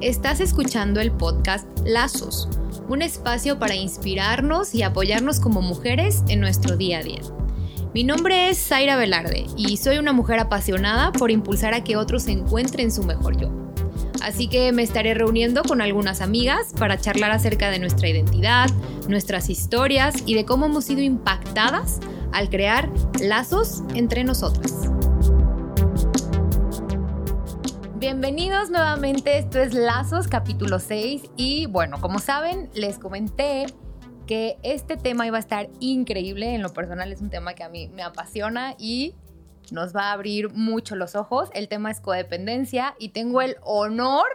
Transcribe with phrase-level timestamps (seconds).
[0.00, 2.48] Estás escuchando el podcast Lazos,
[2.88, 7.20] un espacio para inspirarnos y apoyarnos como mujeres en nuestro día a día.
[7.94, 12.28] Mi nombre es Zaira Velarde y soy una mujer apasionada por impulsar a que otros
[12.28, 13.50] encuentren su mejor yo.
[14.22, 18.70] Así que me estaré reuniendo con algunas amigas para charlar acerca de nuestra identidad,
[19.08, 21.98] nuestras historias y de cómo hemos sido impactadas
[22.30, 22.88] al crear
[23.20, 24.88] lazos entre nosotras.
[27.98, 33.66] Bienvenidos nuevamente, esto es Lazos capítulo 6 y bueno, como saben, les comenté
[34.24, 37.68] que este tema iba a estar increíble, en lo personal es un tema que a
[37.68, 39.16] mí me apasiona y
[39.72, 41.50] nos va a abrir mucho los ojos.
[41.54, 44.28] El tema es codependencia y tengo el honor,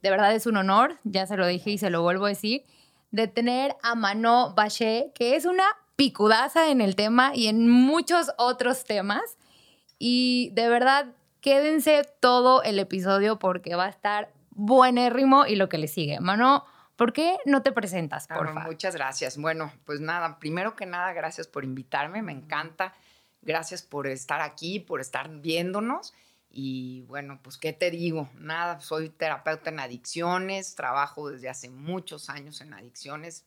[0.00, 2.62] de verdad es un honor, ya se lo dije y se lo vuelvo a decir,
[3.10, 5.64] de tener a Mano Baché, que es una
[5.96, 9.36] picudaza en el tema y en muchos otros temas.
[9.98, 11.06] Y de verdad
[11.44, 16.18] Quédense todo el episodio porque va a estar buenérrimo y lo que le sigue.
[16.18, 16.64] Mano,
[16.96, 18.64] ¿por qué no te presentas, por favor?
[18.64, 19.36] Muchas gracias.
[19.36, 22.94] Bueno, pues nada, primero que nada, gracias por invitarme, me encanta.
[23.42, 26.14] Gracias por estar aquí, por estar viéndonos.
[26.48, 28.30] Y bueno, pues, ¿qué te digo?
[28.36, 33.44] Nada, soy terapeuta en adicciones, trabajo desde hace muchos años en adicciones,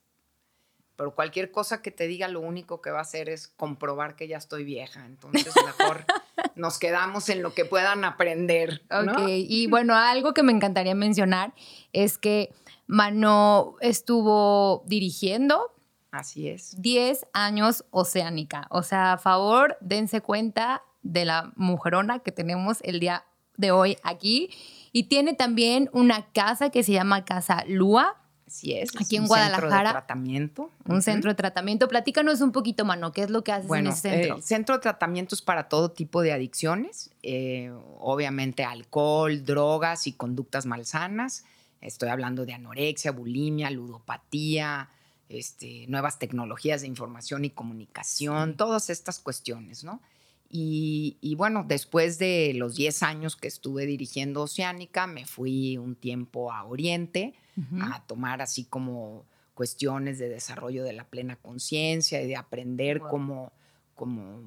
[0.95, 4.27] pero cualquier cosa que te diga, lo único que va a hacer es comprobar que
[4.27, 5.03] ya estoy vieja.
[5.03, 6.05] Entonces, mejor
[6.57, 8.83] nos quedamos en lo que puedan aprender.
[8.91, 11.53] Ok, y bueno, algo que me encantaría mencionar
[11.93, 12.53] es que
[12.87, 15.73] Mano estuvo dirigiendo.
[16.11, 16.81] Así es.
[16.81, 18.67] 10 años Oceánica.
[18.69, 23.25] O sea, a favor, dense cuenta de la mujerona que tenemos el día
[23.57, 24.49] de hoy aquí.
[24.93, 28.15] Y tiene también una casa que se llama Casa Lua
[28.47, 28.89] Así es.
[28.97, 29.69] Aquí en Guadalajara.
[29.69, 30.71] Centro de tratamiento.
[30.85, 31.87] Un centro de tratamiento.
[31.89, 34.35] Platícanos un poquito, Mano, ¿qué es lo que haces en ese centro?
[34.37, 40.13] El centro de tratamiento es para todo tipo de adicciones, eh, obviamente alcohol, drogas y
[40.13, 41.43] conductas malsanas.
[41.81, 44.89] Estoy hablando de anorexia, bulimia, ludopatía,
[45.27, 50.01] este, nuevas tecnologías de información y comunicación, todas estas cuestiones, ¿no?
[50.49, 56.51] Y, bueno, después de los 10 años que estuve dirigiendo Oceánica, me fui un tiempo
[56.51, 57.33] a Oriente
[57.81, 63.51] a tomar así como cuestiones de desarrollo de la plena conciencia y de aprender como,
[63.97, 64.41] como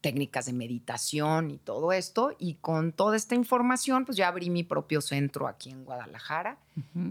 [0.00, 2.34] técnicas de meditación y todo esto.
[2.38, 6.58] Y con toda esta información, pues ya abrí mi propio centro aquí en Guadalajara.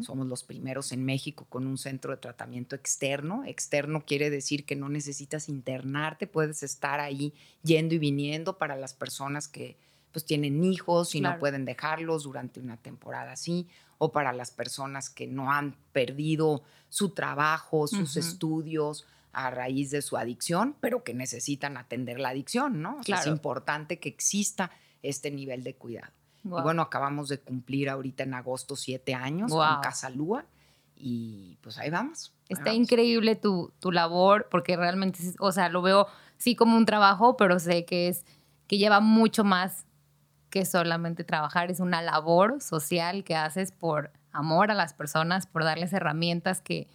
[0.02, 3.44] Somos los primeros en México con un centro de tratamiento externo.
[3.46, 7.34] Externo quiere decir que no necesitas internarte, puedes estar ahí
[7.64, 9.78] yendo y viniendo para las personas que
[10.12, 13.68] pues tienen hijos y no pueden dejarlos durante una temporada así,
[14.00, 20.02] o para las personas que no han perdido su trabajo, sus estudios, a raíz de
[20.02, 23.00] su adicción, pero que necesitan atender la adicción, ¿no?
[23.06, 26.14] es importante que exista este nivel de cuidado.
[26.44, 30.46] Y bueno, acabamos de cumplir ahorita en agosto siete años con Casa Lúa
[30.96, 32.34] y pues ahí vamos.
[32.48, 36.08] Está increíble tu, tu labor porque realmente, o sea, lo veo
[36.38, 38.26] sí como un trabajo, pero sé que es
[38.68, 39.86] que lleva mucho más
[40.50, 45.64] que solamente trabajar, es una labor social que haces por amor a las personas, por
[45.64, 46.88] darles herramientas que,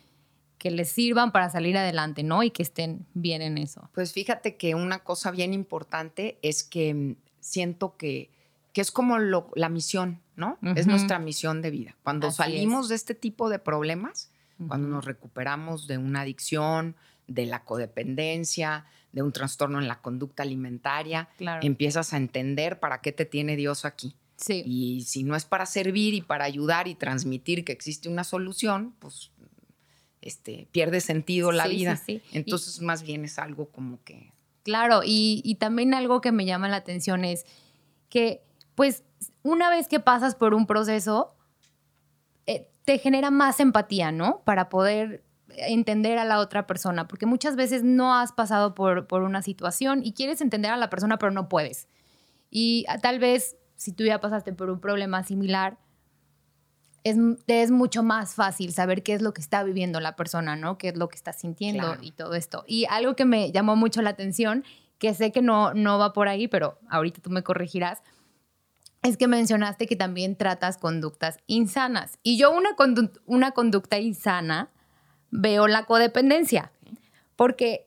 [0.64, 2.42] que les sirvan para salir adelante, ¿no?
[2.42, 3.90] Y que estén bien en eso.
[3.92, 8.30] Pues fíjate que una cosa bien importante es que mm, siento que,
[8.72, 10.56] que es como la misión, ¿no?
[10.74, 11.96] Es nuestra misión de vida.
[12.02, 14.30] Cuando salimos de este tipo de problemas,
[14.66, 16.96] cuando nos recuperamos de una adicción,
[17.26, 21.28] de la codependencia, de un trastorno en la conducta alimentaria,
[21.60, 24.16] empiezas a entender para qué te tiene Dios aquí.
[24.36, 24.62] Sí.
[24.64, 28.94] Y si no es para servir y para ayudar y transmitir que existe una solución,
[28.98, 29.30] pues
[30.24, 32.00] este, pierde sentido la vida.
[32.32, 34.32] Entonces, más bien es algo como que...
[34.62, 37.44] Claro, y, también algo que me llama la atención es
[38.08, 38.42] que,
[38.74, 39.02] pues,
[39.42, 41.34] una vez que pasas por un proceso,
[42.46, 44.40] eh, te genera más empatía, ¿no?
[44.44, 49.22] Para poder entender a la otra persona, porque muchas veces no has pasado por, por
[49.22, 51.86] una situación y quieres entender a la persona, pero no puedes.
[52.50, 55.76] Y tal vez si tú ya pasaste por un problema similar,
[57.04, 60.78] es, es mucho más fácil saber qué es lo que está viviendo la persona, ¿no?
[60.78, 62.64] Qué es lo que está sintiendo y todo esto.
[62.66, 64.64] Y algo que me llamó mucho la atención,
[64.98, 68.02] que sé que no, no va por ahí, pero ahorita tú me corregirás,
[69.02, 72.18] es que mencionaste que también tratas conductas insanas.
[72.22, 72.70] Y yo una,
[73.26, 74.70] una conducta insana
[75.30, 76.72] veo la codependencia,
[77.36, 77.86] porque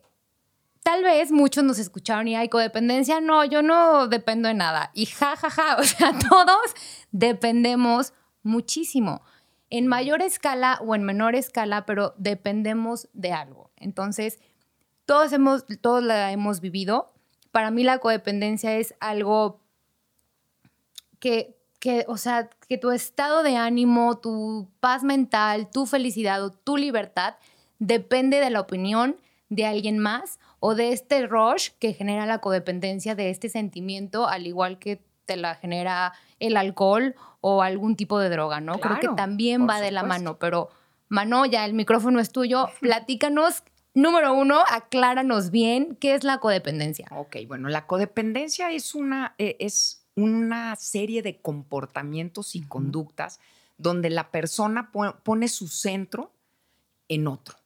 [0.84, 4.92] tal vez muchos nos escucharon y hay codependencia, no, yo no dependo de nada.
[4.94, 6.76] Y ja, ja, ja, o sea, todos
[7.12, 8.14] dependemos
[8.48, 9.22] muchísimo,
[9.70, 13.70] en mayor escala o en menor escala, pero dependemos de algo.
[13.76, 14.40] Entonces,
[15.06, 17.14] todos, hemos, todos la hemos vivido.
[17.52, 19.62] Para mí la codependencia es algo
[21.20, 26.52] que, que, o sea, que tu estado de ánimo, tu paz mental, tu felicidad o
[26.52, 27.36] tu libertad
[27.80, 29.18] depende de la opinión
[29.50, 34.48] de alguien más o de este rush que genera la codependencia de este sentimiento, al
[34.48, 38.80] igual que te la genera el alcohol o algún tipo de droga, ¿no?
[38.80, 40.72] Creo que también va de la mano, pero
[41.10, 43.64] Mano, ya el micrófono es tuyo, platícanos.
[43.94, 47.08] Número uno, acláranos bien qué es la codependencia.
[47.12, 53.40] Ok, bueno, la codependencia es una, eh, es una serie de comportamientos y conductas
[53.78, 54.92] donde la persona
[55.24, 56.32] pone su centro
[57.08, 57.58] en otro.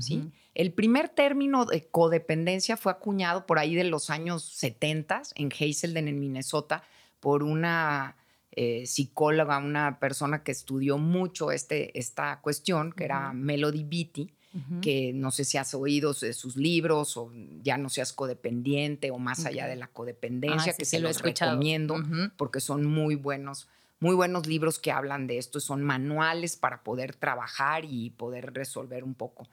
[0.00, 0.32] ¿sí?
[0.54, 6.08] El primer término de codependencia fue acuñado por ahí de los años 70 en Hazelden,
[6.08, 6.82] en Minnesota,
[7.20, 8.16] por una
[8.52, 14.32] eh, psicóloga, una persona que estudió mucho este, esta cuestión, que era Melody Beatty,
[14.80, 17.30] que no sé si has oído de sus libros o
[17.62, 21.96] ya no seas codependiente o más allá de la codependencia, que se los recomiendo
[22.38, 27.14] porque son muy buenos muy buenos libros que hablan de esto, son manuales para poder
[27.14, 29.48] trabajar y poder resolver un poco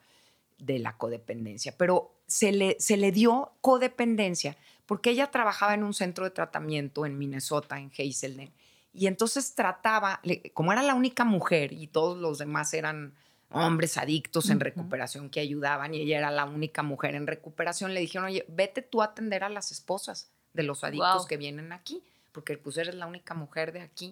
[0.58, 1.76] de la codependencia.
[1.78, 7.06] Pero se le, se le dio codependencia porque ella trabajaba en un centro de tratamiento
[7.06, 8.52] en Minnesota, en Hazelden,
[8.94, 10.22] y entonces trataba,
[10.54, 13.14] como era la única mujer y todos los demás eran
[13.50, 18.00] hombres adictos en recuperación que ayudaban y ella era la única mujer en recuperación, le
[18.00, 22.04] dijeron, oye, vete tú a atender a las esposas de los adictos que vienen aquí,
[22.32, 24.12] porque pues eres la única mujer de aquí,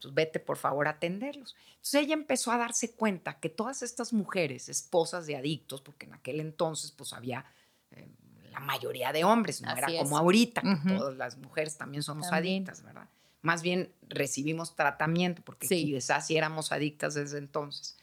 [0.00, 1.56] pues vete por favor a atenderlos.
[1.70, 6.14] Entonces ella empezó a darse cuenta que todas estas mujeres, esposas de adictos, porque en
[6.14, 7.44] aquel entonces pues había...
[7.92, 8.08] Eh,
[8.50, 12.82] la mayoría de hombres, no era como ahorita, que todas las mujeres también somos adictas,
[12.82, 13.08] ¿verdad?
[13.42, 17.96] más bien recibimos tratamiento, porque quizás sí éramos adictas desde entonces.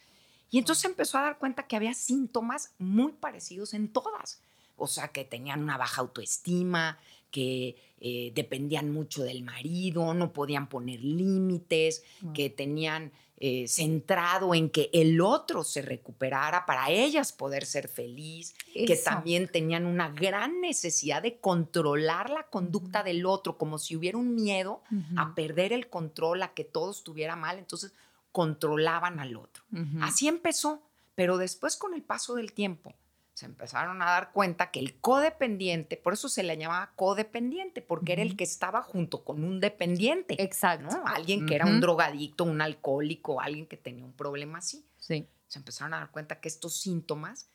[0.50, 4.40] Y entonces empezó a dar cuenta que había síntomas muy parecidos en todas.
[4.76, 6.98] O sea, que tenían una baja autoestima,
[7.30, 12.02] que eh, dependían mucho del marido, no podían poner límites,
[12.34, 18.54] que tenían eh, centrado en que el otro se recuperara para ellas poder ser feliz,
[18.74, 24.18] que también tenían una gran necesidad de controlar la conducta del otro, como si hubiera
[24.18, 24.82] un miedo
[25.16, 27.92] a perder el control, a que todo estuviera mal, entonces
[28.32, 29.62] controlaban al otro.
[30.00, 30.82] Así empezó,
[31.14, 32.94] pero después con el paso del tiempo,
[33.38, 38.14] se empezaron a dar cuenta que el codependiente, por eso se le llamaba codependiente, porque
[38.14, 40.42] era el que estaba junto con un dependiente.
[40.42, 41.00] Exacto.
[41.06, 44.84] Alguien que era un drogadicto, un alcohólico, alguien que tenía un problema así.
[44.98, 45.24] Sí.
[45.46, 47.48] Se empezaron a dar cuenta que estos síntomas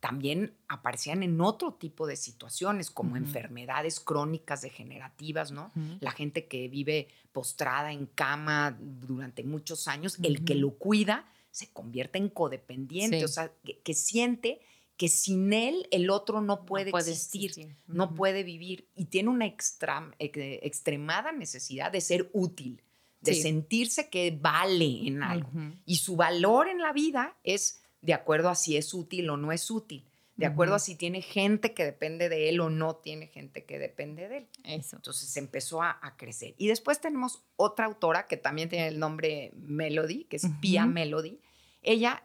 [0.00, 5.70] también aparecían en otro tipo de situaciones, como enfermedades crónicas degenerativas, ¿no?
[6.00, 11.72] La gente que vive postrada en cama durante muchos años, el que lo cuida se
[11.72, 13.52] convierte en codependiente, o sea,
[13.84, 14.60] que siente
[15.00, 21.32] que sin él el otro no puede, existir, no puede vivir y tiene una extremada
[21.32, 22.82] necesidad de ser útil,
[23.22, 25.48] de sentirse que vale en algo.
[25.86, 29.52] Y su valor en la vida es de acuerdo a si es útil o no
[29.52, 30.04] es útil,
[30.36, 33.78] de acuerdo a si tiene gente que depende de él o no tiene gente que
[33.78, 34.48] depende de él.
[34.64, 34.96] Eso.
[34.96, 36.54] Entonces empezó a, crecer.
[36.58, 41.40] Y después tenemos otra autora que también tiene el nombre Melody, que es Pia Melody.
[41.80, 42.22] Ella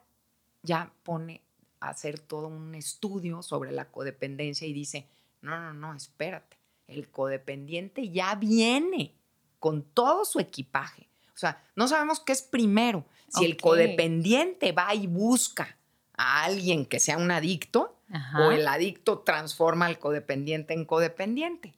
[0.62, 1.45] ya pone
[1.90, 5.08] hacer todo un estudio sobre la codependencia y dice,
[5.42, 9.16] no, no, no, espérate, el codependiente ya viene
[9.60, 11.08] con todo su equipaje.
[11.34, 13.06] O sea, no sabemos qué es primero.
[13.28, 15.78] Si el codependiente va y busca
[16.14, 18.00] a alguien que sea un adicto
[18.40, 21.74] o el adicto transforma al codependiente en codependiente.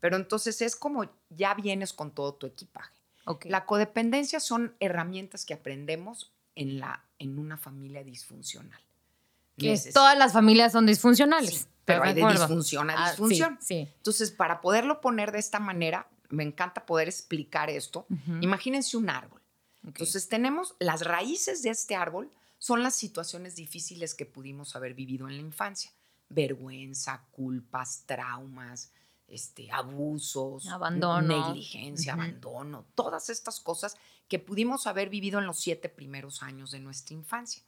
[0.00, 2.94] Pero entonces es como ya vienes con todo tu equipaje.
[3.44, 8.80] La codependencia son herramientas que aprendemos en, la, en una familia disfuncional
[9.92, 11.68] todas las familias son disfuncionales.
[11.84, 13.58] pero hay de disfunción a ah, disfunción.
[13.68, 18.06] Entonces, para poderlo poner de esta manera, me encanta poder explicar esto.
[18.40, 19.42] Imagínense un árbol.
[19.84, 25.28] Entonces, tenemos las raíces de este árbol, son las situaciones difíciles que pudimos haber vivido
[25.28, 25.90] en la infancia.
[26.28, 28.92] Vergüenza, culpas, traumas,
[29.32, 31.48] este, abusos, abandono.
[31.48, 33.96] negligencia, abandono, todas estas cosas
[34.28, 37.62] que pudimos haber vivido en los siete primeros años de nuestra infancia.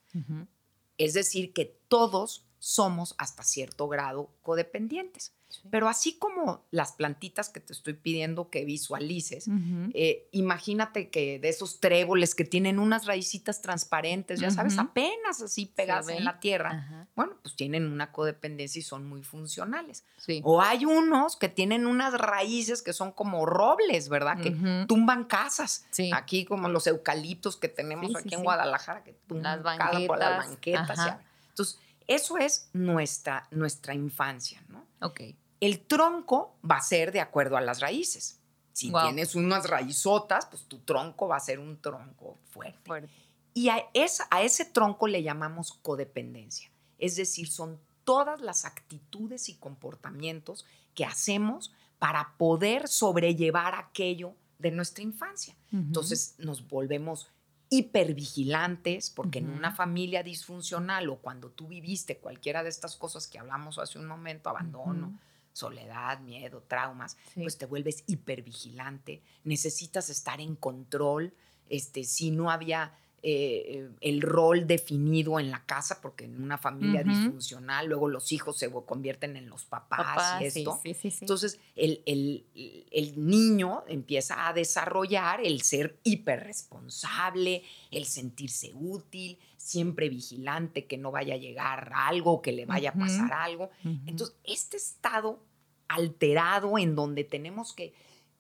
[0.99, 5.35] Es decir, que todos somos hasta cierto grado codependientes.
[5.71, 9.47] Pero así como las plantitas que te estoy pidiendo que visualices,
[9.95, 15.67] eh, imagínate que de esos tréboles que tienen unas raicitas transparentes, ya sabes, apenas así
[15.67, 20.05] pegadas en la tierra, bueno, pues tienen una codependencia y son muy funcionales.
[20.43, 24.39] O hay unos que tienen unas raíces que son como robles, ¿verdad?
[24.41, 25.87] Que tumban casas.
[26.15, 30.19] Aquí como los eucaliptos que tenemos aquí en Guadalajara, que tumban las banquetas.
[30.19, 31.19] las banquetas.
[31.51, 34.85] Entonces, eso es nuestra, nuestra infancia, ¿no?
[35.01, 35.21] Ok.
[35.65, 38.39] El tronco va a ser de acuerdo a las raíces.
[38.75, 43.09] Si tienes unas raizotas, pues tu tronco va a ser un tronco fuerte.
[43.55, 43.83] Y a,
[44.31, 46.71] a ese tronco le llamamos codependencia.
[46.99, 54.71] Es decir, son todas las actitudes y comportamientos que hacemos para poder sobrellevar aquello de
[54.71, 55.57] nuestra infancia.
[55.73, 57.29] Entonces nos volvemos
[57.71, 63.39] hipervigilantes, porque en una familia disfuncional o cuando tú viviste cualquiera de estas cosas que
[63.39, 65.19] hablamos hace un momento, abandono,
[65.55, 71.33] soledad, miedo, traumas, pues te vuelves hipervigilante, necesitas estar en control,
[71.71, 72.93] este, si no había
[73.27, 78.59] eh, el rol definido en la casa, porque en una familia disfuncional luego los hijos
[78.59, 80.79] se convierten en los papás, y esto.
[80.85, 90.87] Entonces el, el, niño empieza a desarrollar el ser hiperresponsable, el sentirse útil, siempre vigilante,
[90.87, 93.71] que no vaya a llegar algo, que le vaya a pasar algo.
[93.83, 95.43] Entonces, este estado
[95.89, 97.95] alterado en donde tenemos que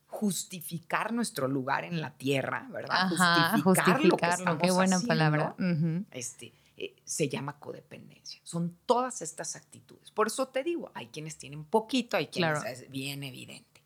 [0.07, 3.09] justificar nuestro lugar en la tierra, ¿verdad?
[3.63, 5.57] justificar, lo que estamos qué buena palabra.
[6.11, 8.41] este, eh, se llama codependencia.
[8.45, 10.11] Son todas estas actitudes.
[10.11, 13.83] Por eso te digo, hay quienes tienen poquito, hay quienes es bien evidente.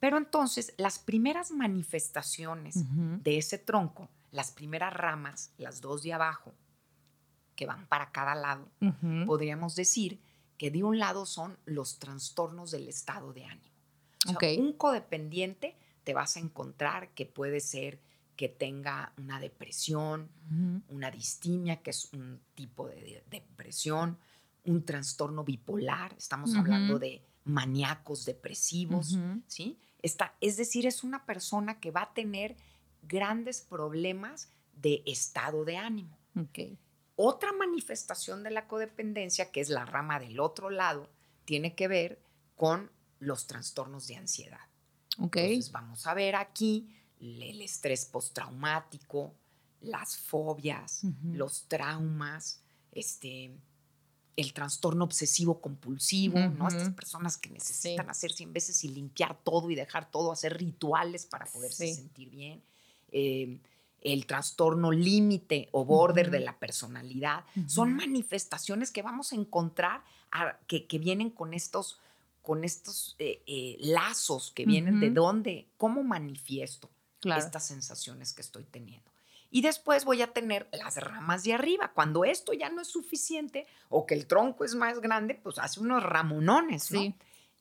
[0.00, 2.74] Pero entonces, las primeras manifestaciones
[3.22, 6.54] de ese tronco, las primeras ramas, las dos de abajo,
[7.54, 8.68] que van para cada lado,
[9.26, 10.20] podríamos decir
[10.56, 13.74] que de un lado son los trastornos del estado de ánimo.
[14.58, 18.00] Un codependiente te vas a encontrar que puede ser
[18.36, 20.30] que tenga una depresión,
[20.88, 24.18] una distimia, que es un tipo de, depresión,
[24.64, 29.78] un trastorno bipolar, estamos hablando de maníacos depresivos, ¿sí?
[30.02, 32.56] es decir, es una persona que va a tener
[33.02, 36.18] grandes problemas de estado de ánimo.
[37.16, 41.10] Otra manifestación de la codependencia, que es la rama del otro lado,
[41.44, 42.22] tiene que ver
[42.56, 44.60] con los trastornos de ansiedad.
[45.18, 46.88] Entonces vamos a ver aquí
[47.20, 49.34] el estrés postraumático,
[49.80, 53.52] las fobias, los traumas, este,
[54.36, 56.68] el trastorno obsesivo compulsivo, ¿no?
[56.68, 61.26] Estas personas que necesitan hacer 100 veces y limpiar todo y dejar todo, hacer rituales
[61.26, 62.62] para poderse sentir bien.
[63.10, 63.60] Eh,
[64.04, 70.02] el trastorno límite o border de la personalidad, son manifestaciones que vamos a encontrar
[70.66, 72.00] que, que, vienen con estos
[72.42, 76.90] con estos eh, eh, lazos que vienen de dónde, cómo manifiesto
[77.24, 79.08] estas sensaciones que estoy teniendo.
[79.48, 81.92] Y después voy a tener las ramas de arriba.
[81.94, 85.78] Cuando esto ya no es suficiente o que el tronco es más grande, pues hace
[85.78, 87.14] unos ramonones, ¿no?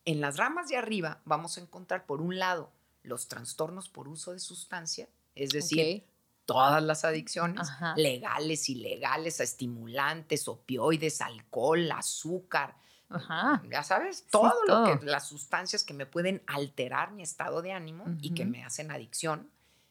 [0.05, 2.71] En las ramas de arriba vamos a encontrar, por un lado,
[3.03, 6.03] los trastornos por uso de sustancia, es decir,
[6.51, 12.75] todas las adicciones, legales, ilegales, a estimulantes, opioides, alcohol, azúcar,
[13.13, 13.61] Ajá.
[13.69, 18.05] Ya sabes, todo, lo que las sustancias que me pueden alterar mi estado de ánimo
[18.21, 19.49] y que me hacen adicción.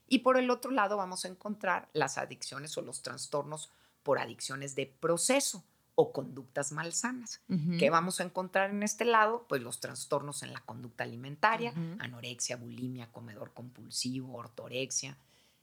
[0.09, 3.71] Y por el otro lado vamos a encontrar las adicciones o los trastornos
[4.03, 5.63] por adicciones de proceso
[5.95, 7.41] o conductas malsanas.
[7.79, 9.45] ¿Qué vamos a encontrar en este lado?
[9.49, 15.17] Pues los trastornos en la conducta alimentaria, anorexia, bulimia, comedor compulsivo, ortorexia,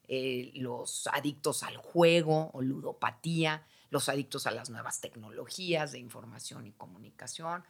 [0.07, 6.65] eh, los adictos al juego o ludopatía, los adictos a las nuevas tecnologías de información
[6.67, 7.63] y comunicación,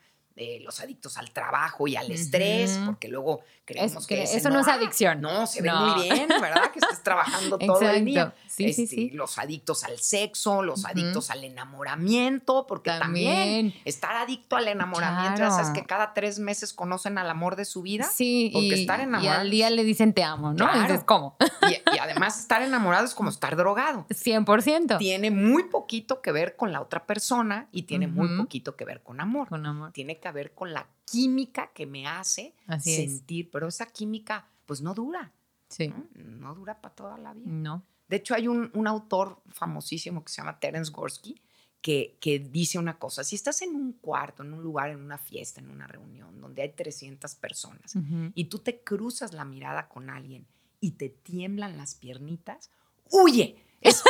[0.62, 5.20] los adictos al trabajo y al estrés, porque luego creemos que, eso no, es adicción.
[5.20, 6.72] No, se ve muy bien, ¿verdad?
[6.72, 8.34] Que estés trabajando todo el día.
[8.48, 9.10] Sí, sí, este, sí.
[9.12, 15.51] Los adictos al sexo, los adictos al enamoramiento, porque también, estar adicto al enamoramiento, ya
[15.51, 18.06] sabes que cada tres meses conocen al amor de su vida.
[18.06, 19.38] Sí, porque y, estar enamorado.
[19.38, 20.70] Y al día le dicen te amo, ¿no?
[20.72, 21.06] Claro.
[21.06, 21.36] ¿cómo?
[21.70, 24.06] Y, además estar enamorado es como estar drogado.
[24.10, 24.98] 100%.
[24.98, 29.03] Tiene muy poquito que ver con la otra persona y tiene muy poquito que ver
[29.03, 29.50] con amor.
[29.50, 29.91] Con amor.
[29.91, 34.93] Tiene que ver con la química que me hace sentir, pero esa química pues no
[34.93, 35.31] dura.
[35.69, 35.93] Sí.
[36.15, 36.55] ¿no?
[36.55, 37.46] dura para toda la vida.
[37.48, 37.84] No.
[38.07, 41.41] De hecho, hay un, un, autor famosísimo que se llama Terence Gorski
[41.81, 45.17] que, que, dice una cosa, si estás en un cuarto, en un lugar, en una
[45.17, 47.93] fiesta, en una reunión donde hay 300 personas
[48.34, 50.48] y tú te cruzas la mirada con alguien
[50.79, 52.72] y te tiemblan las piernitas,
[53.10, 54.01] huye, es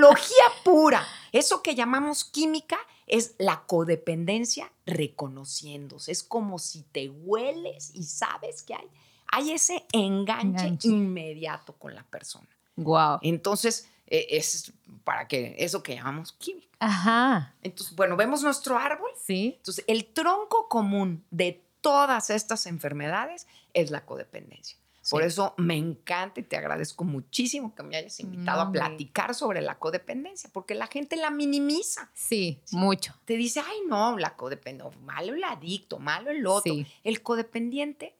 [0.00, 1.06] patología pura.
[1.32, 6.12] Eso que llamamos química es la codependencia reconociéndose.
[6.12, 8.88] Es como si te hueles y sabes que hay,
[9.30, 12.48] hay ese enganche, inmediato con la persona.
[12.76, 13.18] Wow.
[13.22, 14.72] Entonces, e, es
[15.04, 16.68] para que eso que llamamos química.
[16.80, 17.54] Ajá.
[17.62, 19.10] Entonces, bueno, vemos nuestro árbol.
[19.22, 19.54] Sí.
[19.56, 24.78] Entonces, el tronco común de todas estas enfermedades es la codependencia.
[25.10, 29.62] Por eso me encanta y te agradezco muchísimo que me hayas invitado a platicar sobre
[29.62, 32.10] la codependencia, porque la gente la minimiza.
[32.14, 33.14] Sí, mucho.
[33.24, 36.74] Te dice, ay, no, la codependencia, malo el adicto, malo el otro.
[37.04, 38.16] El codependiente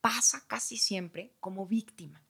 [0.00, 2.20] pasa casi siempre como víctima.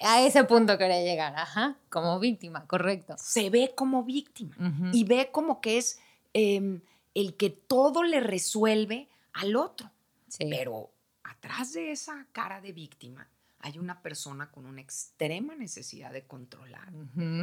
[0.00, 3.16] A ese punto quería llegar, ajá, como víctima, correcto.
[3.18, 4.54] Se ve como víctima
[4.92, 5.98] y ve como que es
[6.34, 6.80] em,
[7.14, 9.90] el que todo le resuelve al otro.
[10.38, 10.90] Pero
[11.30, 13.28] atrás de esa cara de víctima
[13.60, 16.92] hay una persona con una extrema necesidad de controlar.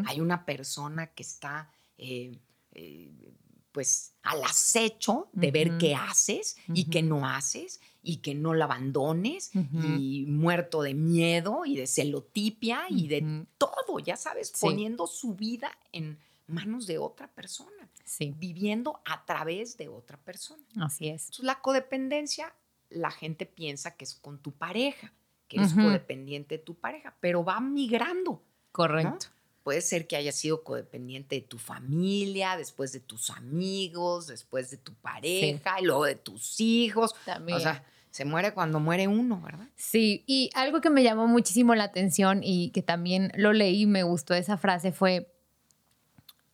[0.05, 2.39] Hay una persona que está eh,
[2.71, 3.33] eh,
[3.73, 8.65] pues al acecho de ver qué haces y qué no haces y que no la
[8.65, 15.33] abandones y muerto de miedo y de celotipia y de todo, ya sabes, poniendo su
[15.33, 17.89] vida en manos de otra persona,
[18.37, 20.63] viviendo a través de otra persona.
[20.79, 21.23] Así es.
[21.23, 22.53] Entonces, la codependencia,
[22.93, 25.13] la gente piensa que es con tu pareja,
[25.47, 28.41] que eres codependiente de tu pareja, pero va migrando.
[28.71, 29.27] Correcto.
[29.63, 34.77] Puede ser que haya sido codependiente de tu familia, después de tus amigos, después de
[34.77, 37.13] tu pareja, y luego de tus hijos.
[37.25, 37.57] También.
[37.57, 39.67] O sea, se muere cuando muere uno, ¿verdad?
[39.75, 43.85] Sí, y algo que me llamó muchísimo la atención y que también lo leí y
[43.85, 45.33] me gustó esa frase fue,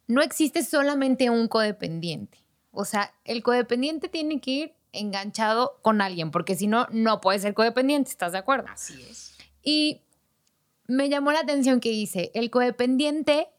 [0.08, 2.38] no existe solamente un codependiente.
[2.72, 7.40] O sea, el codependiente tiene que ir enganchado con alguien, porque si no, no puede
[7.40, 8.68] ser codependiente, ¿estás de acuerdo?
[8.72, 9.38] Así es.
[9.64, 10.02] Y
[10.88, 13.50] me llamó la atención que dice, el codependiente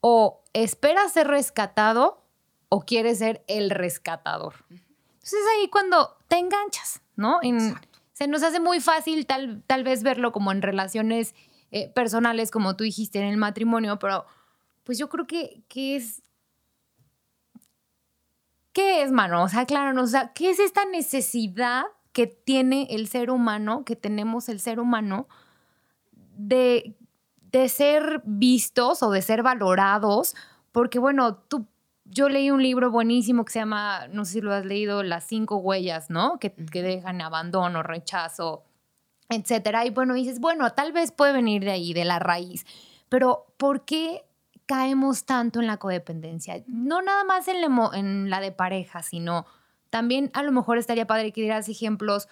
[0.00, 2.22] o espera ser rescatado
[2.68, 4.54] o quiere ser el rescatador.
[4.68, 7.40] Entonces ahí cuando te enganchas, ¿no?
[8.12, 11.34] se nos hace muy fácil tal, tal vez verlo como en relaciones
[11.70, 14.26] eh, personales, como tú dijiste, en el matrimonio, pero
[14.84, 16.22] pues yo creo que, que es...
[18.72, 19.42] ¿Qué es, mano?
[19.42, 23.96] O sea, claro, o sea, ¿qué es esta necesidad que tiene el ser humano, que
[23.96, 25.28] tenemos el ser humano,
[26.36, 26.94] de,
[27.68, 30.34] ser vistos o de ser valorados,
[30.72, 31.66] porque bueno, tú,
[32.04, 35.24] yo leí un libro buenísimo que se llama, no sé si lo has leído, Las
[35.24, 36.38] cinco huellas, ¿no?
[36.38, 38.64] Que, que dejan abandono, rechazo,
[39.28, 39.84] etcétera.
[39.86, 42.64] Y bueno, dices, bueno, tal vez puede venir de ahí, de la raíz,
[43.08, 44.24] pero ¿por qué
[44.66, 46.62] caemos tanto en la codependencia?
[46.66, 49.46] No nada más en la, en la de pareja, sino
[49.90, 52.28] también a lo mejor estaría padre que dieras ejemplos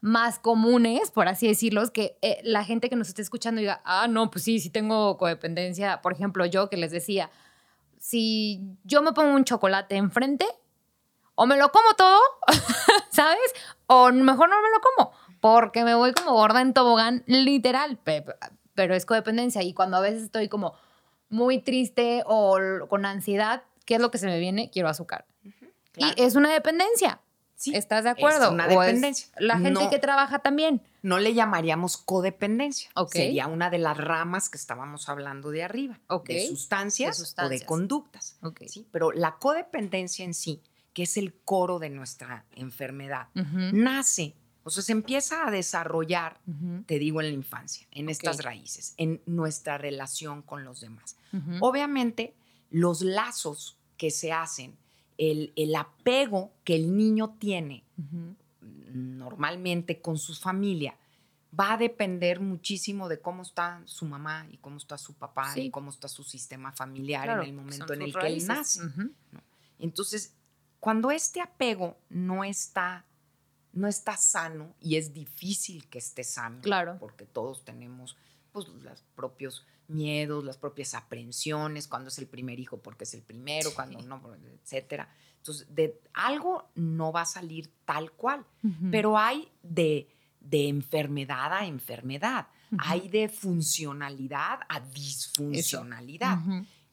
[0.00, 4.06] más comunes, por así decirlos, que eh, la gente que nos esté escuchando diga, ah,
[4.08, 6.00] no, pues sí, sí tengo codependencia.
[6.00, 7.30] Por ejemplo, yo que les decía,
[7.98, 10.46] si yo me pongo un chocolate enfrente,
[11.34, 12.20] o me lo como todo,
[13.10, 13.38] ¿sabes?
[13.86, 17.98] O mejor no me lo como, porque me voy como gorda en tobogán, literal,
[18.74, 19.62] pero es codependencia.
[19.62, 20.74] Y cuando a veces estoy como
[21.30, 24.70] muy triste o con ansiedad, ¿qué es lo que se me viene?
[24.70, 25.24] Quiero azúcar.
[25.96, 27.20] Y es una dependencia.
[27.66, 28.46] ¿Estás de acuerdo?
[28.46, 29.28] Es una dependencia.
[29.38, 30.82] la gente que trabaja también.
[31.02, 32.90] No le llamaríamos codependencia.
[33.10, 36.00] Sería una de las ramas que estábamos hablando de arriba.
[36.24, 38.38] De, sustancias o de conductas.
[38.66, 38.86] ¿sí?
[38.90, 40.62] Pero la codependencia en sí,
[40.92, 46.40] que es el coro de nuestra enfermedad, nace, o sea, se empieza a desarrollar,
[46.86, 51.16] te digo, en la infancia, en estas raíces, en nuestra relación con los demás.
[51.60, 52.34] Obviamente,
[52.70, 54.76] los lazos que se hacen
[55.18, 57.84] el, apego que el niño tiene
[58.92, 60.96] normalmente con su familia
[61.58, 65.70] va a depender muchísimo de cómo está su mamá y cómo está su papá y
[65.70, 68.80] cómo está su sistema familiar en el momento en el que él nace.
[69.78, 70.34] Entonces,
[70.78, 73.04] cuando este apego no está,
[73.72, 76.96] no está sano y es difícil que esté sano, claro.
[76.98, 78.16] porque todos tenemos
[78.52, 83.22] pues, los propios miedos, las propias aprensiones, cuando es el primer hijo porque es el
[83.22, 84.20] primero, cuando no,
[84.62, 85.12] etcétera.
[85.36, 88.44] Entonces, de algo no va a salir tal cual,
[88.90, 90.08] pero hay de,
[90.40, 96.38] de, enfermedad a enfermedad, hay de funcionalidad a disfuncionalidad.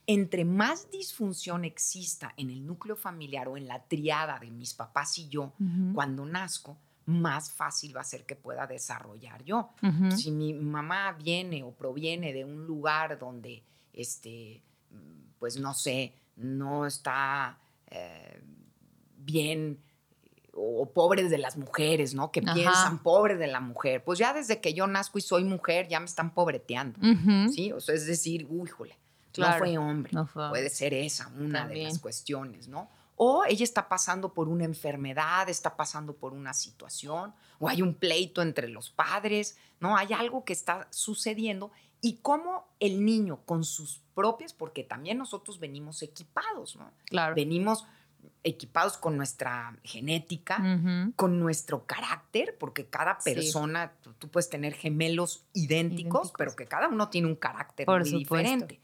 [0.09, 5.17] Entre más disfunción exista en el núcleo familiar o en la triada de mis papás
[5.17, 5.51] y yo
[5.93, 9.69] cuando nazco, más fácil va a ser que pueda desarrollar yo.
[10.15, 14.61] Si mi mamá viene o proviene de un lugar donde, este,
[15.39, 18.41] pues no sé, no está eh,
[19.17, 19.79] bien
[20.53, 22.31] o, pobres de las mujeres, ¿no?
[22.31, 24.03] Que piensan pobre de la mujer.
[24.03, 26.99] Pues ya desde que yo nazco y soy mujer, ya me están pobreteando,
[27.53, 27.71] ¿sí?
[27.71, 28.69] O sea, es decir, uy,
[29.37, 30.11] no fue hombre.
[30.33, 32.89] Puede ser esa una de las cuestiones, ¿no?
[33.17, 37.95] o ella está pasando por una enfermedad, está pasando por una situación, o hay un
[37.95, 39.97] pleito entre los padres, ¿no?
[39.97, 45.59] Hay algo que está sucediendo y cómo el niño con sus propias, porque también nosotros
[45.59, 46.91] venimos equipados, ¿no?
[47.05, 47.33] Claro.
[47.33, 47.87] Venimos
[48.43, 50.79] equipados con nuestra genética,
[51.15, 57.09] con nuestro carácter, porque cada persona, tú, puedes tener gemelos idénticos, pero que cada uno
[57.09, 58.79] tiene un carácter muy diferente.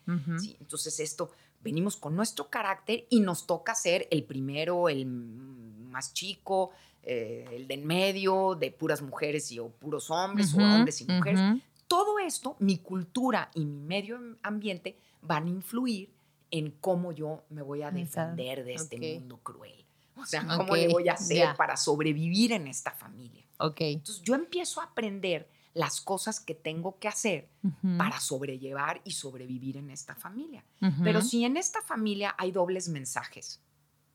[0.59, 6.71] Entonces esto venimos con nuestro carácter y nos toca ser el primero, el más chico,
[7.03, 11.05] eh, el de en medio, de puras mujeres y o puros hombres, o hombres y
[11.05, 11.61] mujeres.
[11.87, 16.09] Todo esto, mi cultura y mi medio ambiente van a influir
[16.53, 19.83] en cómo yo me voy a defender de este mundo cruel.
[20.15, 23.43] O sea, cómo le voy a hacer para sobrevivir en esta familia.
[23.57, 23.81] Ok.
[23.81, 27.49] Entonces yo empiezo a aprender las cosas que tengo que hacer
[27.97, 30.63] para sobrellevar y sobrevivir en esta familia.
[31.03, 33.59] Pero si en esta familia hay dobles mensajes,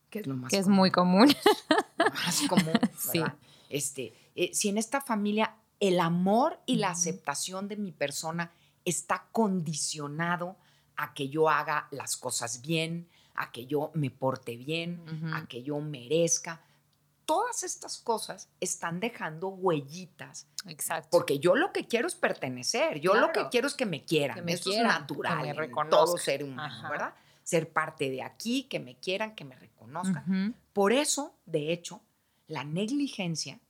[0.08, 1.34] que es lo más Que es muy común.
[1.98, 3.20] más común, Sí.
[3.68, 8.52] Este, eh, si en esta familia el amor y la aceptación de mi persona
[8.84, 10.56] está condicionado
[10.98, 15.62] a que yo haga las cosas bien, a que yo me porte bien, a que
[15.62, 16.60] yo merezca.
[17.24, 21.08] Todas estas cosas están dejando huellitas Exacto.
[21.10, 24.36] porque yo lo que quiero es pertenecer, yo lo que quiero es que me quieran,
[24.36, 26.90] Que me eso quieran, es que natural me en todo ser humano, Ajá.
[26.90, 27.14] ¿verdad?
[27.44, 30.54] Ser parte de aquí, que me quieran, que me reconozcan.
[30.72, 32.02] Por eso, de hecho,
[32.48, 33.60] la negligencia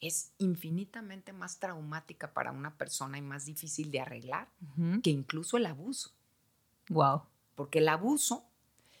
[0.00, 4.48] es infinitamente más traumática para una persona y más difícil de arreglar
[5.02, 6.10] que incluso el abuso.
[6.88, 7.22] Wow.
[7.54, 8.44] Porque el abuso,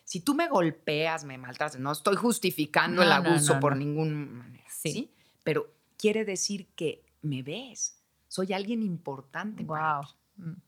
[0.04, 3.72] si tú me golpeas, me maltratas, no estoy justificando el No, no, abuso no, por
[3.72, 3.78] no.
[3.78, 4.92] ninguna manera, Sí.
[4.92, 5.14] sí.
[5.44, 10.04] Pero quiere decir que me ves, soy alguien importante para Wow.
[10.06, 10.62] ti,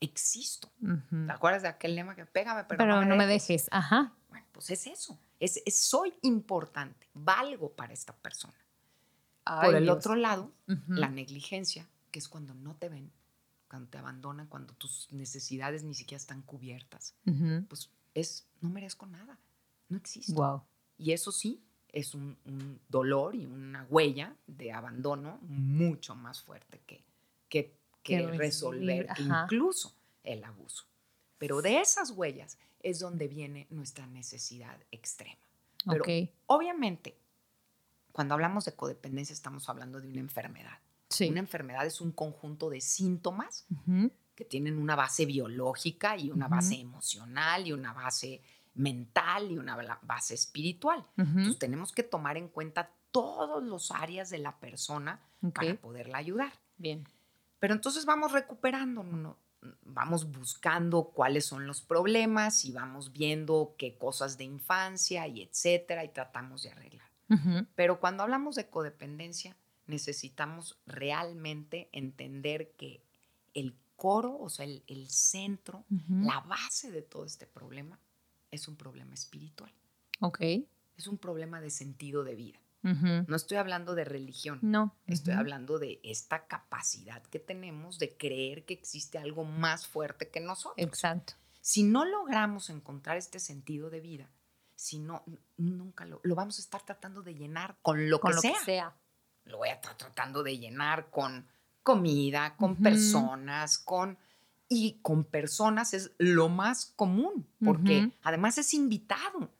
[0.00, 0.70] existo.
[0.82, 1.26] Ujú.
[1.26, 3.48] ¿Te acuerdas de aquel lema que pégame, pero, Pero no me dejes"?
[3.48, 3.68] dejes.
[3.70, 4.12] Ajá.
[4.28, 8.54] Bueno, pues es eso, es, es soy importante, valgo para esta persona.
[9.44, 9.96] por el Dios.
[9.96, 10.52] otro lado,
[10.86, 13.10] la negligencia, que es cuando no te ven,
[13.70, 17.64] cuando te abandonan, cuando tus necesidades ni siquiera están cubiertas, Ujú.
[17.68, 19.38] pues es, no merezco nada,
[19.88, 20.34] no existo.
[20.34, 20.62] Wow.
[20.98, 26.80] Y eso sí, es un, un dolor y una huella de abandono mucho más fuerte
[26.84, 27.04] que,
[27.48, 30.84] que, que resolver incluso el abuso.
[31.38, 35.40] Pero de esas huellas es donde viene nuestra necesidad extrema.
[35.86, 36.30] Pero ok.
[36.46, 37.16] obviamente,
[38.12, 40.78] cuando hablamos de codependencia estamos hablando de una enfermedad.
[41.10, 41.28] Sí.
[41.28, 43.66] Una enfermedad es un conjunto de síntomas
[44.34, 48.42] que tienen una base biológica y una base emocional y una base
[48.74, 51.04] mental y una base espiritual.
[51.16, 55.20] Entonces tenemos que tomar en cuenta todas las áreas de la persona
[55.52, 56.52] para poderla ayudar.
[56.78, 57.06] Bien.
[57.58, 58.32] Pero entonces vamos.
[58.32, 59.36] ¿no?
[59.82, 66.04] vamos buscando cuáles son los problemas y vamos viendo qué cosas de infancia y etcétera
[66.04, 67.10] y tratamos de arreglar.
[67.76, 69.56] Pero cuando hablamos de codependencia,
[69.90, 73.02] necesitamos realmente entender que
[73.54, 77.98] el coro, o sea, el, el centro, la base de todo este problema
[78.50, 79.72] es un problema espiritual,
[80.20, 80.40] Ok.
[80.96, 82.58] es un problema de sentido de vida.
[82.82, 84.96] No estoy hablando de religión, No.
[85.06, 90.40] estoy hablando de esta capacidad que tenemos de creer que existe algo más fuerte que
[90.40, 90.76] nosotros.
[90.86, 91.34] Exacto.
[91.60, 94.30] Si no logramos encontrar este sentido de vida,
[94.76, 95.22] si no,
[95.58, 98.52] nunca lo, lo vamos a estar tratando de llenar con lo Con que lo sea.
[98.54, 98.96] que sea.
[99.50, 101.46] Lo voy a estar tratando de llenar con
[101.82, 104.18] comida, con personas, con...
[104.72, 109.50] Y con personas es lo más común, porque además es invitado,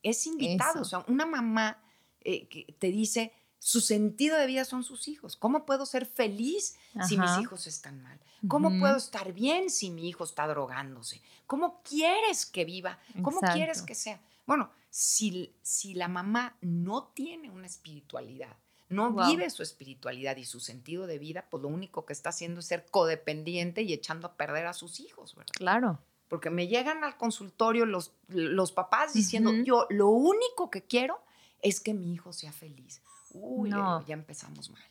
[0.00, 0.74] es invitado.
[0.74, 0.82] Eso.
[0.82, 1.82] O sea, una mamá
[2.20, 5.36] eh, que te dice, su sentido de vida son sus hijos.
[5.36, 6.76] ¿Cómo puedo ser feliz
[7.08, 8.20] si mis hijos están mal?
[8.46, 11.20] ¿Cómo puedo estar bien si mi hijo está drogándose?
[11.46, 13.00] ¿Cómo quieres que viva?
[13.22, 14.20] ¿Cómo quieres que sea?
[14.46, 18.56] Bueno, si, si la mamá no tiene una espiritualidad,
[18.90, 22.60] no vive su espiritualidad y su sentido de vida, pues lo único que está haciendo
[22.60, 25.52] es ser codependiente y echando a perder a sus hijos, ¿verdad?
[25.54, 25.98] Claro.
[26.28, 31.20] Porque me llegan al consultorio los, los papás diciendo, yo lo único que quiero
[31.62, 33.00] es que mi hijo sea feliz.
[33.32, 34.04] Uy, No.
[34.06, 34.82] ya empezamos mal.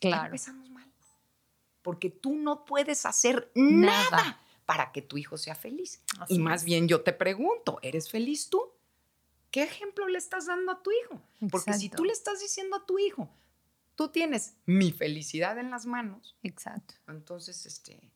[0.00, 0.24] Ya Claro.
[0.26, 0.90] empezamos mal.
[1.82, 4.40] Porque tú no puedes hacer nada, Nada.
[4.66, 6.00] para que tu hijo sea feliz.
[6.20, 6.64] Así y más es.
[6.66, 8.70] bien yo te pregunto, ¿eres feliz tú?
[9.52, 11.22] ¿Qué ejemplo le estás dando a tu hijo?
[11.50, 13.28] Porque si tú le estás diciendo a tu hijo,
[13.94, 16.94] tú tienes mi felicidad en las manos, Exacto.
[17.06, 18.10] entonces, este,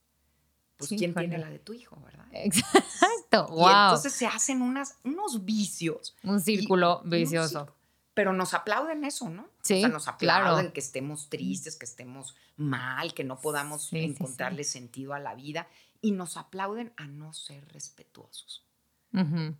[0.77, 1.29] pues, Sí, ¿quién híjole.
[1.29, 2.27] tiene la de tu hijo, verdad?
[2.33, 3.47] Exacto.
[3.51, 3.69] Y Wow.
[3.69, 6.17] entonces se hacen unas, unos vicios.
[6.25, 7.49] un y- círculo y un vicioso.
[7.49, 7.77] círculo.
[8.15, 9.47] Pero nos aplauden eso, ¿no?
[9.63, 10.47] Sí, o sea, nos claro.
[10.47, 13.99] aplauden que estemos tristes, que estemos mal, que no podamos sí.
[13.99, 15.69] encontrarle sentido a la vida
[16.01, 18.65] y nos aplauden a no ser respetuosos.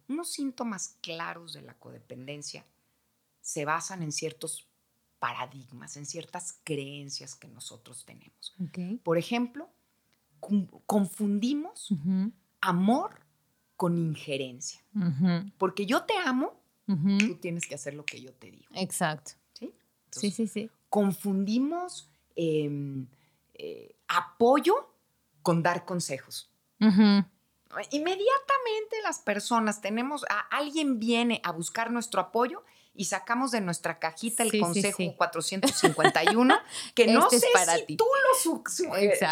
[0.09, 2.65] Unos síntomas claros de la codependencia
[3.41, 4.69] se basan en ciertos
[5.19, 8.55] paradigmas, en ciertas creencias que nosotros tenemos.
[9.03, 9.71] Por ejemplo,
[10.87, 11.91] confundimos
[12.61, 13.21] amor
[13.77, 14.81] con injerencia.
[15.59, 18.67] Porque yo te amo, tú tienes que hacer lo que yo te digo.
[18.75, 19.33] Exacto.
[19.53, 19.67] ¿sí?
[19.67, 19.75] Sí,
[20.07, 20.71] Entonces, sí, sí.
[20.89, 23.07] Confundimos em,
[23.55, 24.93] eh, apoyo
[25.43, 26.51] con dar consejos.
[27.91, 32.63] Inmediatamente las personas tenemos, a, alguien viene a buscar nuestro apoyo
[32.95, 35.15] y sacamos de nuestra cajita el Sí, sí, consejo sí.
[35.17, 36.55] 451,
[36.95, 37.97] que no Este es sé para si ti.
[37.97, 38.63] tú lo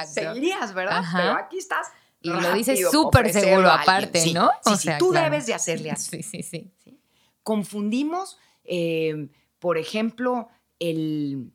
[0.07, 0.99] seguirías, ¿verdad?
[0.99, 1.19] Ajá.
[1.19, 1.87] Pero aquí estás.
[2.21, 4.51] Y lo dices súper seguro aparte, Sí, ¿no?
[4.65, 5.31] Sí, O sí, sea, tú claro.
[5.31, 6.23] debes de hacerle así.
[6.23, 6.73] Sí, sí, sí.
[6.83, 7.01] ¿sí?
[7.43, 11.53] Confundimos, eh, por ejemplo, el...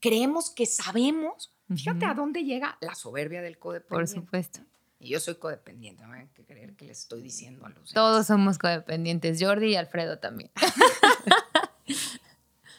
[0.00, 1.52] Creemos que sabemos.
[1.74, 4.14] Fíjate a dónde llega la soberbia del Por codependiente.
[4.14, 4.60] supuesto.
[4.98, 7.92] Y yo soy codependiente, no hay que creer que les estoy diciendo a los demás.
[7.92, 10.50] Todos somos codependientes, Jordi y Alfredo también.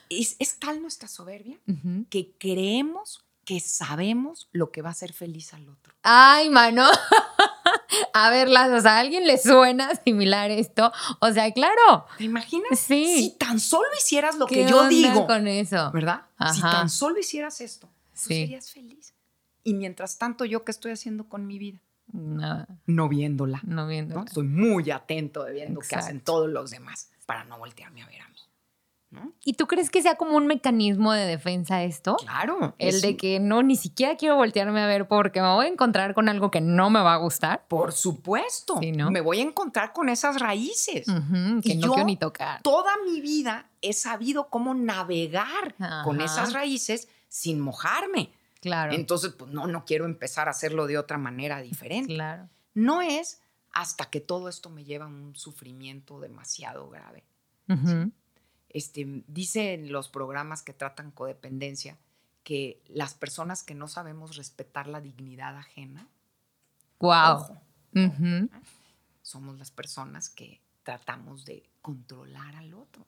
[0.10, 1.58] Es, es tal nuestra soberbia
[2.10, 5.93] que creemos que sabemos lo que va a hacer feliz al otro.
[6.03, 6.86] Ay, mano.
[8.13, 10.91] A ver, o sea, ¿a alguien le suena similar esto?
[11.19, 12.06] O sea, claro.
[12.17, 12.80] ¿Te imaginas?
[12.80, 13.06] Sí.
[13.06, 15.91] Si tan solo hicieras lo ¿Qué que yo onda digo, con eso?
[15.91, 16.25] ¿verdad?
[16.53, 19.13] Si tan solo hicieras esto, tú serías feliz.
[19.63, 21.80] Y mientras tanto, ¿yo qué estoy haciendo con mi vida?
[22.13, 23.62] No, No viéndola.
[23.63, 23.89] no.
[23.89, 28.22] Estoy muy atento de viendo qué hacen todos los demás para no voltearme a ver
[28.22, 28.34] a mí.
[29.10, 29.32] ¿no?
[29.46, 32.17] ¿Y tú crees que sea como un mecanismo de defensa esto?
[32.17, 32.76] Claro.
[32.78, 35.70] El es- de que no, ni siquiera quiero voltearme a ver porque me voy a
[35.70, 37.65] encontrar con algo que no me va a gustar.
[37.70, 38.78] Por supuesto.
[38.82, 39.10] Sí, ¿no?
[39.10, 41.06] Me voy a encontrar con esas raíces.
[41.63, 42.62] Que Y no yo- quiero ni tocar.
[42.63, 48.32] Toda mi vida he sabido cómo navegar con esas raíces sin mojarme.
[48.67, 48.93] Claro.
[48.93, 52.13] Entonces, pues no, no quiero empezar a hacerlo de otra manera diferente.
[52.13, 52.49] claro.
[52.73, 57.23] No es hasta que todo esto me lleva a un sufrimiento demasiado grave.
[57.69, 58.12] Ujú.
[58.69, 61.97] Este, dice en los programas que tratan codependencia
[62.43, 66.08] que las personas que no sabemos respetar la dignidad ajena,
[66.99, 67.36] Wow.
[67.36, 67.62] ojo,
[69.21, 73.06] somos las personas que tratamos de controlar al otro.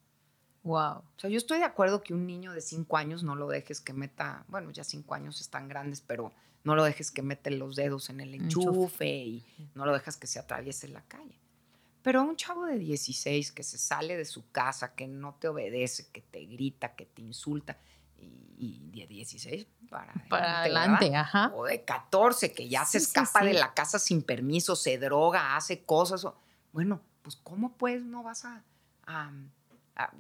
[0.63, 0.98] Wow.
[1.00, 3.80] O sea, yo estoy de acuerdo que un niño de cinco años no lo dejes
[3.82, 6.32] que meta, bueno, ya cinco años están grandes, pero
[6.63, 9.08] no lo dejes que mete los dedos en el Enchufe.
[9.08, 9.45] y
[9.76, 11.39] no lo dejas que se atraviese la calle.
[12.02, 15.48] Pero a un chavo de 16 que se sale de su casa, que no te
[15.50, 17.78] obedece, que te grita, que te insulta,
[18.17, 20.30] y, y de 16 para adelante.
[20.30, 21.19] Para adelante, ¿verdad?
[21.22, 21.52] ajá.
[21.56, 24.98] O de 14, que ya se Sí, sí, escapa de la casa sin permiso, se
[24.98, 26.26] droga, hace cosas.
[26.26, 26.38] o-
[26.74, 28.63] Bueno, pues ¿cómo pues no vas a,
[29.06, 29.32] a,
[29.95, 30.13] a-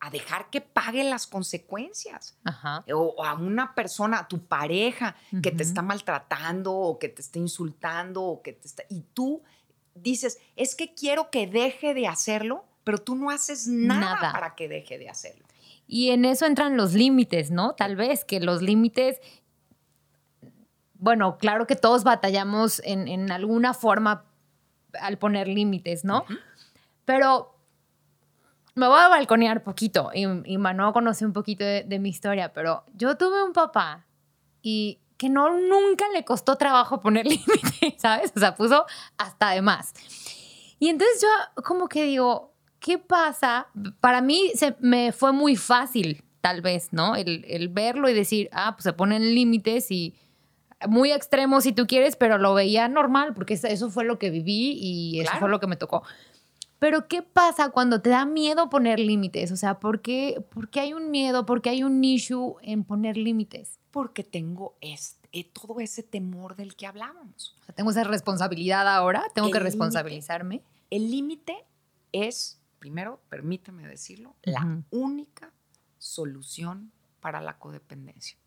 [0.00, 2.36] a dejar que pague las consecuencias?
[2.44, 2.84] Ajá.
[2.92, 7.22] O, o a una persona, a tu pareja, que te está maltratando o que te
[7.22, 8.84] está insultando o que te está...
[8.88, 9.42] Y tú
[9.94, 14.32] dices, es que quiero que deje de hacerlo, pero tú no haces nada, Nada.
[14.32, 15.44] para que deje de hacerlo.
[15.86, 17.74] Y en eso entran los límites, ¿no?
[17.74, 19.20] Tal vez que los límites,
[20.94, 24.24] bueno, claro que todos batallamos en, en alguna forma
[25.00, 26.24] al poner límites, ¿no?
[27.04, 27.59] Pero
[28.80, 32.52] me voy a balconear poquito y, y Manu conoce un poquito de, de mi historia,
[32.52, 34.06] pero yo tuve un papá
[34.62, 38.32] y que no nunca le costó trabajo poner límites, ¿sabes?
[38.34, 38.86] O sea, puso
[39.18, 39.92] hasta de más.
[40.78, 43.66] Y entonces yo como que digo, ¿qué pasa?
[44.00, 47.16] Para mí se me fue muy fácil, tal vez, ¿no?
[47.16, 50.14] El, el verlo y decir, ah, pues se ponen límites y
[50.88, 54.30] muy extremos si tú quieres, pero lo veía normal porque eso- eso fue lo que
[54.30, 55.40] viví y eso Claro.
[55.40, 56.02] fue lo que me tocó.
[56.80, 59.52] Pero ¿qué pasa cuando te da miedo poner límites?
[59.52, 61.44] O sea, ¿por qué, por qué hay un miedo?
[61.44, 63.78] ¿Por qué hay un issue en poner límites?
[63.90, 67.54] Porque tengo este, todo ese temor del que hablábamos.
[67.60, 70.62] O sea, tengo esa responsabilidad ahora, tengo El que responsabilizarme.
[70.88, 71.66] El límite
[72.12, 75.52] es, primero, permítame decirlo, la única
[75.98, 78.38] solución para la codependencia.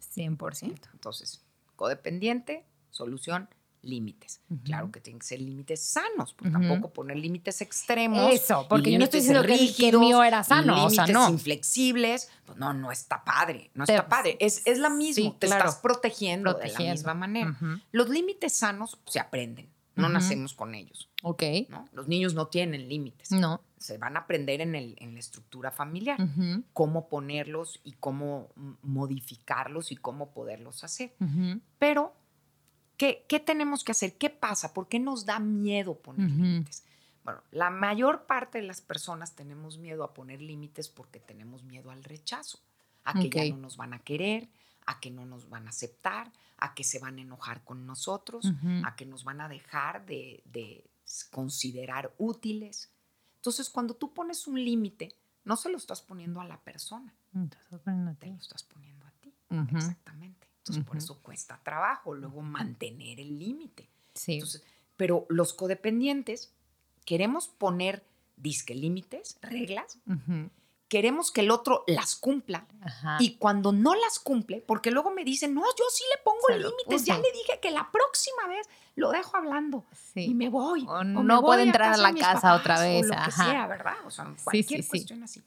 [0.00, 0.88] 100%.
[0.94, 1.44] Entonces,
[1.76, 3.50] codependiente, solución,
[3.82, 4.40] límites.
[4.64, 8.32] Claro que tienen que ser límites sanos, pues tampoco poner límites extremos.
[8.32, 10.84] Eso, porque yo no estoy límites diciendo que el- que el rígidos, mío era sano,
[10.86, 11.28] o sea, límites no.
[11.30, 12.30] inflexibles.
[12.46, 14.36] Pues no, no está padre, no está padre.
[14.40, 15.64] Es, es la misma, Sí, te claro.
[15.68, 17.56] estás protegiendo, de la misma manera.
[17.90, 21.08] Los límites sanos se aprenden, no nacemos con ellos.
[21.24, 21.42] Ok.
[21.68, 21.88] ¿no?
[21.92, 23.30] Los niños no tienen límites.
[23.30, 23.62] No.
[23.78, 26.18] Se van a aprender en, el, en la estructura familiar,
[26.72, 28.48] cómo ponerlos y cómo
[28.82, 31.14] modificarlos y cómo poderlos hacer.
[31.78, 32.14] Pero,
[33.02, 34.16] ¿qué, qué tenemos que hacer?
[34.16, 34.72] ¿Qué pasa?
[34.72, 36.40] ¿Por qué nos da miedo poner Ujú.
[36.40, 36.84] límites?
[37.24, 41.90] Bueno, la mayor parte de las personas tenemos miedo a poner límites porque tenemos miedo
[41.90, 42.60] al rechazo,
[43.02, 43.34] a que Ok.
[43.34, 44.48] ya no nos van a querer,
[44.86, 48.44] a que no nos van a aceptar, a que se van a enojar con nosotros,
[48.44, 48.86] ujú.
[48.86, 50.88] a que nos van a dejar de, de
[51.32, 52.92] considerar útiles.
[53.34, 58.16] Entonces, cuando tú pones un límite, no se lo estás poniendo a la persona, bueno,
[58.16, 59.34] te lo estás poniendo a ti.
[59.50, 59.76] Ujú.
[59.76, 60.41] Exactamente.
[60.62, 63.88] Entonces, por eso cuesta trabajo luego mantener el límite.
[64.14, 64.34] Sí.
[64.34, 64.62] Entonces,
[64.96, 66.52] pero los codependientes
[67.04, 68.04] queremos poner
[68.36, 69.98] disque límites, reglas,
[70.88, 72.66] queremos que el otro las cumpla.
[72.80, 73.16] Ajá.
[73.18, 77.06] Y cuando no las cumple, porque luego me dicen, no, yo sí le pongo límites,
[77.06, 80.26] ya le dije que la próxima vez lo dejo hablando Sí.
[80.26, 80.84] y me voy.
[80.86, 83.16] O o no me voy puede entrar a la casa otra vez, O lo que
[83.16, 83.44] ajá.
[83.50, 83.94] sea, ¿verdad?
[84.06, 84.88] O sea, cualquier sí, sí.
[84.88, 85.42] cuestión así.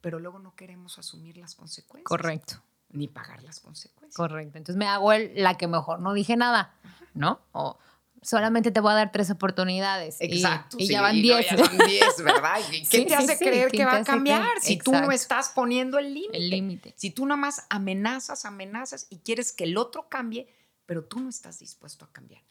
[0.00, 2.06] Pero luego no queremos asumir las consecuencias.
[2.06, 2.62] Correcto,
[2.94, 4.14] Ni pagar las consecuencias.
[4.16, 4.56] correcto.
[4.58, 6.72] Entonces me hago el- la que mejor no dije nada,
[7.12, 7.40] ¿no?
[7.52, 7.78] O
[8.22, 10.16] solamente te voy a dar tres oportunidades.
[10.20, 10.76] Exacto.
[10.80, 11.46] Y, sí, ya van no, diez.
[11.50, 12.58] ya son 10, ¿verdad?
[12.72, 15.10] ¿Y ¿Qué Sí, te hace sí, creer ¿quién que va a cambiar si tú no
[15.12, 16.36] estás poniendo el límite?
[16.38, 16.94] El límite.
[16.96, 20.48] Si tú nada más amenazas, amenazas y quieres que el otro cambie,
[20.86, 22.42] pero tú no estás dispuesto a cambiar.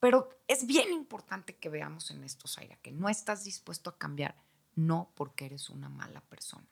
[0.00, 4.34] Pero es bien importante que veamos en esto, Zaira, que no estás dispuesto a cambiar,
[4.74, 6.66] no porque eres una mala persona,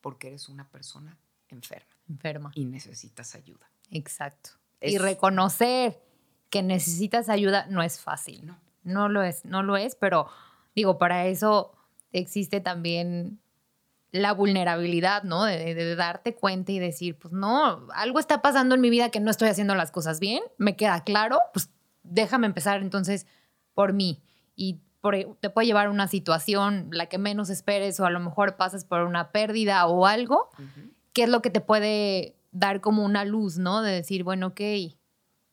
[0.00, 1.16] porque eres una persona
[1.48, 2.50] enferma Enferma.
[2.54, 3.70] y necesitas ayuda.
[3.90, 4.50] Exacto.
[4.80, 6.00] Es- Y reconocer
[6.50, 8.46] que necesitas ayuda no es fácil.
[8.46, 8.58] No.
[8.84, 10.28] No lo es, no lo es, pero
[10.74, 11.72] digo, para eso
[12.12, 13.40] existe también
[14.12, 15.44] la vulnerabilidad, ¿no?
[15.44, 19.10] De, de- de darte cuenta y decir, pues no, algo está pasando en mi vida
[19.10, 21.70] que no estoy haciendo las cosas bien, me queda claro, pues
[22.04, 23.26] déjame empezar entonces
[23.74, 24.22] por mí.
[24.54, 28.20] Y por- te puede llevar a una situación, la que menos esperes, o a lo
[28.20, 30.48] mejor pasas por una pérdida o algo.
[31.16, 33.80] ¿Qué es lo que te puede dar como una luz, ¿no?
[33.80, 34.60] De decir, bueno, ok,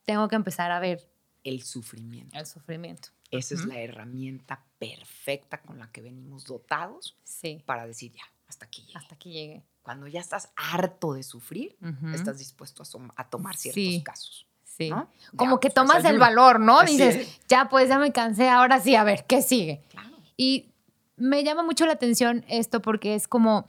[0.04, 1.10] tengo que empezar a ver
[1.46, 2.38] El sufrimiento.
[2.38, 3.08] el sufrimiento.
[3.32, 8.66] Esa es la herramienta perfecta con la que venimos dotados Sí, para decir ya, hasta
[8.66, 8.98] aquí llegué.
[8.98, 9.64] hasta aquí llegué.
[9.84, 12.10] Cuando ya estás harto de sufrir, Ujú.
[12.14, 14.04] estás dispuesto a, a tomar ciertos Sí.
[14.04, 14.46] casos.
[14.66, 14.90] Sí.
[14.90, 15.10] ¿no?
[15.38, 16.20] Como Ya, que pues, tomas el ayuda.
[16.28, 16.80] valor, ¿no?
[16.82, 17.40] Así Dices, es.
[17.48, 19.82] ya pues ya me cansé, ahora sí, a ver, ¿qué sigue?
[19.92, 20.18] Claro.
[20.36, 20.72] Y
[21.16, 23.66] me llama mucho la atención esto porque es como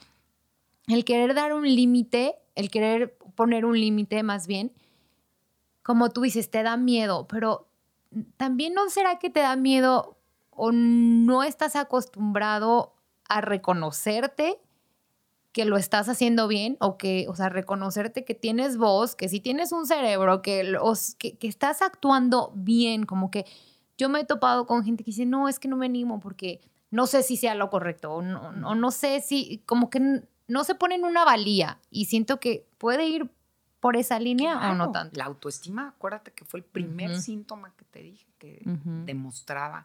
[0.86, 4.72] el querer dar un límite, el querer poner un límite más bien,
[5.82, 7.68] como tú dices, te da miedo, pero
[8.36, 10.18] también no será que te da miedo
[10.50, 12.94] o no estás acostumbrado
[13.28, 14.58] a reconocerte
[15.52, 19.40] que lo estás haciendo bien o que, o sea, reconocerte que tienes voz, que sí
[19.40, 20.76] tienes un cerebro, que,
[21.18, 23.46] que, que estás actuando bien, como que
[23.96, 26.60] yo me he topado con gente que dice, no, es que no me animo porque
[26.90, 30.74] no sé si sea lo correcto o no, no sé si, como que no se
[30.74, 33.30] ponen una valía y siento que puede ir
[33.80, 35.18] por esa línea o Claro, no tanto.
[35.18, 38.62] La autoestima, acuérdate que fue el primer síntoma que te dije que
[39.04, 39.84] demostraba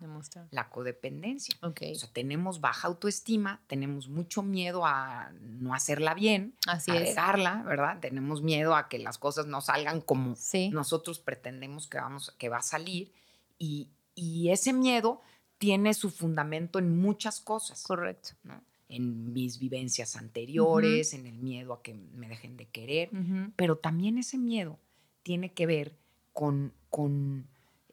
[0.52, 1.54] la codependencia.
[1.62, 6.96] Ok, O sea, tenemos baja autoestima, tenemos mucho miedo a no hacerla bien, así a
[6.96, 7.10] es.
[7.10, 8.00] regarla, ¿verdad?
[8.00, 12.48] Tenemos miedo a que las cosas no salgan como Sí, nosotros pretendemos que, vamos, que
[12.48, 13.12] va a salir.
[13.58, 15.22] Y, y ese miedo
[15.58, 17.84] tiene su fundamento en muchas cosas.
[17.84, 18.30] correcto.
[18.44, 18.62] ¿no?
[18.90, 23.10] En mis vivencias anteriores, en el miedo a que me dejen de querer.
[23.56, 24.80] Pero también ese miedo
[25.24, 25.96] tiene que ver
[26.34, 27.48] con, con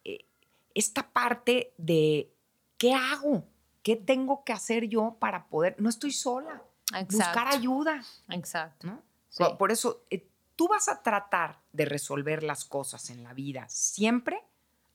[0.04, 0.24] eh,
[0.74, 2.32] esta parte de
[2.78, 3.44] qué hago,
[3.82, 6.62] qué tengo que hacer yo para poder, no estoy sola,
[7.10, 8.86] buscar ayuda, Exacto.
[8.86, 9.02] ¿no?
[9.28, 9.44] Sí.
[9.44, 13.66] Por, por eso, eh, tú vas a tratar de resolver las cosas en la vida
[13.68, 14.42] siempre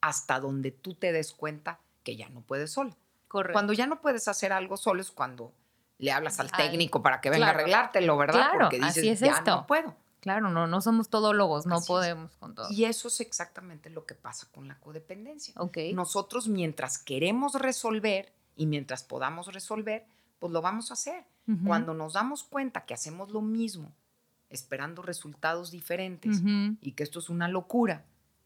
[0.02, 2.98] hasta donde tú te des cuenta que ya no puedes sola.
[3.28, 3.54] Correcto.
[3.54, 5.54] Cuando ya no puedes hacer algo solo es cuando
[6.02, 7.60] le hablas al técnico para que venga claro.
[7.60, 8.34] a arreglártelo, ¿verdad?
[8.50, 9.52] Claro, Porque dices, así es ya esto.
[9.52, 9.96] no puedo.
[10.20, 11.88] Claro, no, no somos todólogos, no Así es.
[11.88, 12.68] podemos con todo.
[12.70, 15.54] Y eso es exactamente lo que pasa con la codependencia.
[15.58, 15.78] Ok.
[15.94, 20.06] Nosotros mientras queremos resolver y mientras podamos resolver,
[20.38, 21.24] pues lo vamos a hacer.
[21.66, 23.92] Cuando nos damos cuenta que hacemos lo mismo,
[24.50, 26.42] esperando resultados diferentes
[26.82, 28.06] y que esto es una locura,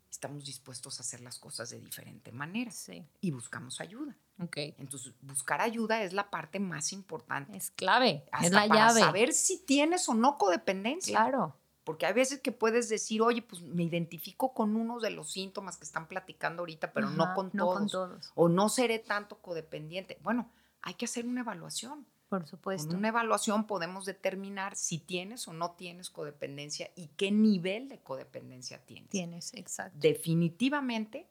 [0.09, 4.15] estamos dispuestos a hacer las cosas de diferente manera Sí, y buscamos ayuda.
[4.41, 4.57] Ok.
[4.77, 7.55] Entonces, buscar ayuda es la parte más importante.
[7.55, 8.99] Es clave, Hasta es la para llave.
[9.01, 11.17] saber si tienes o no codependencia.
[11.17, 11.55] Claro.
[11.83, 15.77] Porque hay veces que puedes decir, oye, pues me identifico con uno de los síntomas
[15.77, 18.31] que están platicando ahorita, pero no, con no todos, con todos.
[18.33, 20.17] O no seré tanto codependiente.
[20.23, 20.49] Bueno,
[20.81, 22.07] hay que hacer una evaluación.
[22.27, 22.87] Por supuesto.
[22.87, 27.99] Con una evaluación podemos determinar si tienes o no tienes codependencia y qué nivel de
[27.99, 29.09] codependencia tienes.
[29.11, 29.97] Tienes, exacto.
[29.99, 31.27] Definitivamente,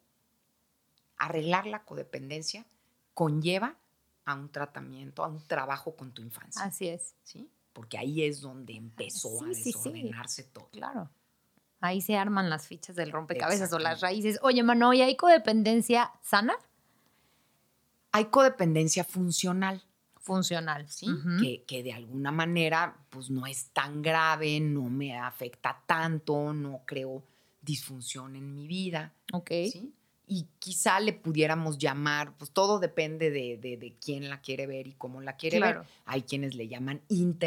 [1.16, 2.64] arreglar la codependencia
[3.14, 3.76] conlleva
[4.26, 6.62] a un tratamiento, a un trabajo con tu infancia.
[6.64, 7.48] Así es, ¿sí?
[7.72, 9.72] Porque ahí es donde empezó Sí, a sí, sí.
[9.72, 10.68] desordenarse todo.
[10.70, 11.10] claro.
[11.80, 14.38] Ahí se arman las fichas del rompecabezas o las raíces.
[14.40, 16.54] Oye, mano, ¿y hay codependencia sana?
[18.12, 19.82] Hay codependencia funcional.
[20.20, 20.88] Funcional.
[20.88, 21.06] ¿sí?
[21.38, 26.80] Que, que de alguna manera pues no es tan grave, no me afecta tanto, no
[26.86, 27.22] creo
[27.60, 29.50] disfunción en mi vida, Ok.
[29.70, 29.92] ¿sí?
[30.26, 34.86] Y quizá le pudiéramos llamar, pues todo depende de, de- de quién la quiere ver
[34.86, 35.80] y cómo la quiere Claro.
[35.80, 35.88] ver.
[36.06, 37.02] Hay quienes le llaman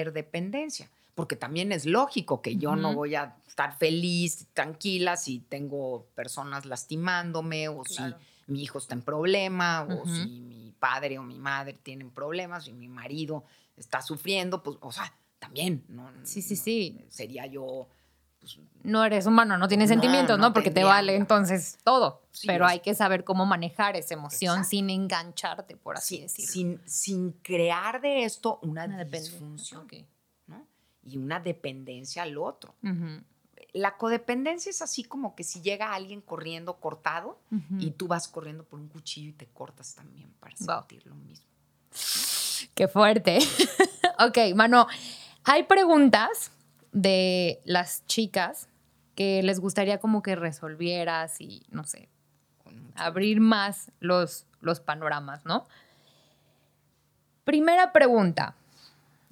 [0.08, 6.06] interdependencia, porque también es lógico que yo no voy a estar feliz, tranquila, si tengo
[6.16, 8.18] personas lastimándome o Claro.
[8.20, 12.68] si mi hijo está en problema o si mi padre o mi madre tienen problemas
[12.68, 13.44] y mi marido
[13.76, 16.12] está sufriendo, pues, o sea, también, ¿no?
[16.24, 16.98] Sí, sí, sí.
[17.10, 17.88] Sería yo
[18.84, 20.54] no eres humano, no tienes sentimientos, ¿no?
[20.54, 22.22] Porque te vale entonces todo.
[22.46, 26.52] Pero hay que saber cómo manejar esa emoción sin engancharte, por así decirlo.
[26.52, 29.88] Sin, sin crear de esto una, disfunción,
[30.48, 30.66] ¿no?
[31.04, 32.76] Y una dependencia al otro.
[33.74, 37.40] La codependencia es así como que si llega alguien corriendo cortado
[37.80, 41.46] y tú vas corriendo por un cuchillo y te cortas también para sentir lo mismo.
[42.74, 43.40] Qué fuerte.
[44.20, 44.88] ok, mano,
[45.44, 46.52] hay preguntas
[47.02, 48.70] de las chicas
[49.14, 52.10] que les gustaría como que resolvieras y, no sé,
[52.96, 55.68] abrir más los, los panoramas, ¿no?
[57.44, 58.56] Primera pregunta.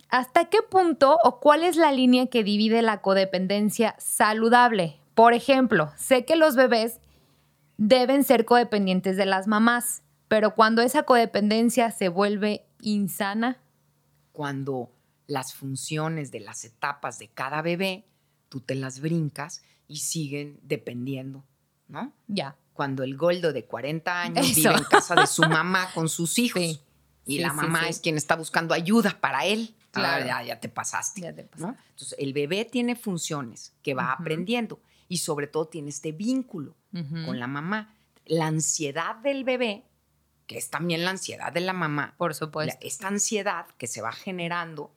[0.09, 4.99] ¿Hasta qué punto o cuál es la línea que divide la codependencia saludable?
[5.15, 6.99] Por ejemplo, sé que los bebés
[7.77, 13.57] deben ser codependientes de las mamás, pero cuando esa codependencia se vuelve insana.
[14.33, 14.91] Cuando
[15.27, 18.05] las funciones de las etapas de cada bebé,
[18.49, 21.43] tú te las brincas y siguen dependiendo,
[21.87, 22.13] ¿no?
[22.27, 22.55] Ya.
[22.73, 26.81] Cuando el Goldo de 40 años vive en casa de su mamá con sus hijos
[27.25, 30.45] y la mamá es quien está buscando ayuda para él, claro.
[30.45, 31.21] ya, te pasaste.
[31.21, 31.81] Ya te pasaste.
[31.89, 36.75] Entonces, el bebé tiene funciones que va aprendiendo y sobre todo tiene este vínculo
[37.25, 37.95] con la mamá.
[38.25, 39.85] La ansiedad del bebé,
[40.47, 42.15] que es también la ansiedad de la mamá.
[42.17, 42.77] Por supuesto.
[42.81, 44.93] esta ansiedad que se va generando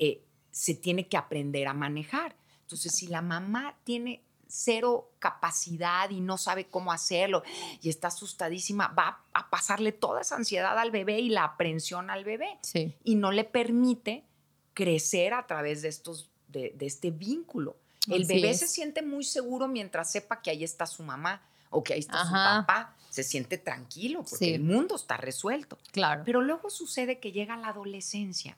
[0.00, 2.34] eh, se tiene que aprender a manejar.
[2.62, 7.44] Entonces, si la mamá tiene cero capacidad y no sabe cómo hacerlo
[7.82, 12.24] y está asustadísima, va a pasarle toda esa ansiedad al bebé y la aprensión al
[12.24, 12.58] bebé.
[13.04, 14.24] Y no le permite
[14.72, 17.76] crecer a través de, estos, de, este vínculo.
[18.08, 21.92] El bebé se siente muy seguro mientras sepa que ahí está su mamá o que
[21.92, 22.96] ahí está su papá.
[23.10, 25.78] Se siente tranquilo porque el mundo está resuelto.
[25.92, 26.22] Claro.
[26.24, 28.56] Pero luego sucede que llega la adolescencia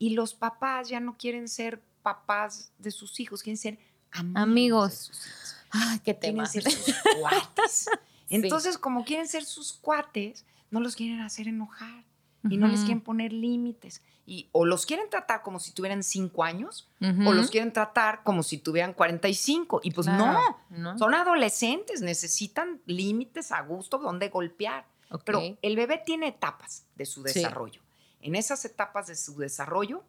[0.00, 3.78] y los papás ya no quieren ser papás de sus hijos, quieren ser
[4.34, 5.12] amigos.
[5.70, 6.48] Ay, qué tema.
[6.48, 7.86] Quieren ser sus cuates.
[8.30, 12.02] Entonces, como quieren ser sus cuates, no los quieren hacer enojar
[12.48, 14.02] y no les quieren poner límites.
[14.24, 18.42] Y, o los quieren tratar como si tuvieran cinco años o los quieren tratar como
[18.42, 19.82] si tuvieran 45.
[19.82, 20.40] Y pues no,
[20.96, 24.86] son adolescentes, necesitan límites a gusto donde golpear.
[25.26, 27.82] Pero el bebé tiene etapas de su desarrollo.
[28.20, 30.04] En esas etapas de su desarrollo,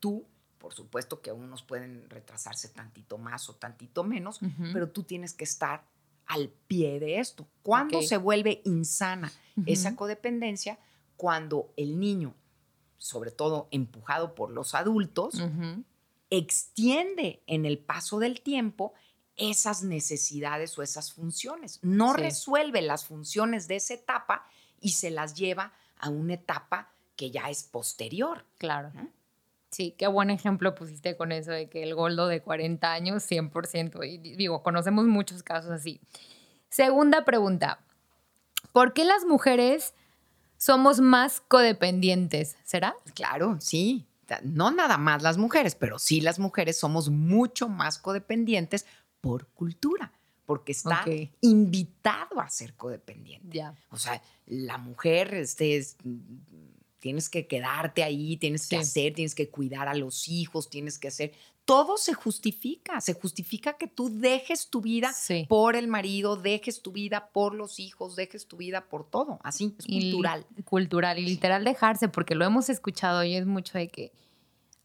[0.00, 0.26] tú,
[0.58, 4.40] por supuesto que unos pueden retrasarse tantito más o tantito menos,
[4.72, 5.84] pero tú tienes que estar
[6.26, 7.46] al pie de esto.
[7.62, 9.32] ¿Cuándo se vuelve insana
[9.66, 10.78] esa codependencia?
[11.16, 12.34] Cuando el niño,
[12.98, 15.40] sobre todo empujado por los adultos,
[16.30, 18.94] extiende en el paso del tiempo
[19.36, 21.78] esas necesidades o esas funciones.
[21.82, 24.46] No resuelve las funciones de esa etapa
[24.80, 26.92] y se las lleva a una etapa
[27.22, 28.44] que ya es posterior.
[28.58, 28.90] Claro.
[29.70, 34.04] Sí, qué buen ejemplo pusiste con eso de que el goldo de 40 años, 100%.
[34.04, 36.00] Y digo, conocemos muchos casos así.
[36.68, 37.78] Segunda pregunta.
[38.72, 39.94] ¿Por qué las mujeres
[40.56, 42.56] somos más codependientes?
[42.64, 42.96] ¿Será?
[43.14, 44.04] Claro, sí.
[44.42, 48.84] No nada más las mujeres, pero sí las mujeres somos mucho más codependientes
[49.20, 50.10] por cultura
[50.44, 51.04] porque está
[51.40, 53.64] invitado a ser codependiente.
[53.90, 55.96] O sea, la mujer este, es,
[57.02, 61.08] tienes que quedarte ahí, tienes que hacer, tienes que cuidar a los hijos, tienes que
[61.08, 61.32] hacer.
[61.64, 65.12] Todo se justifica, se justifica que tú dejes tu vida
[65.48, 69.74] por el marido, dejes tu vida por los hijos, dejes tu vida por todo, así,
[69.76, 70.46] es cultural.
[70.64, 74.12] Cultural y literal dejarse, porque lo hemos escuchado y es mucho de que,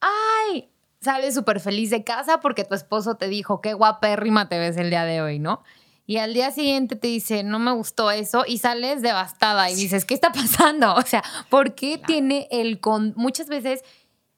[0.02, 4.76] ay, sales súper feliz de casa porque tu esposo te dijo, qué guapérrima te ves
[4.78, 5.62] el día de hoy, ¿no?
[6.08, 10.06] Y al día siguiente te dice, no me gustó eso, y sales devastada y dices,
[10.06, 10.96] ¿qué está pasando?
[10.96, 13.84] O sea, ¿por qué tiene el con muchas veces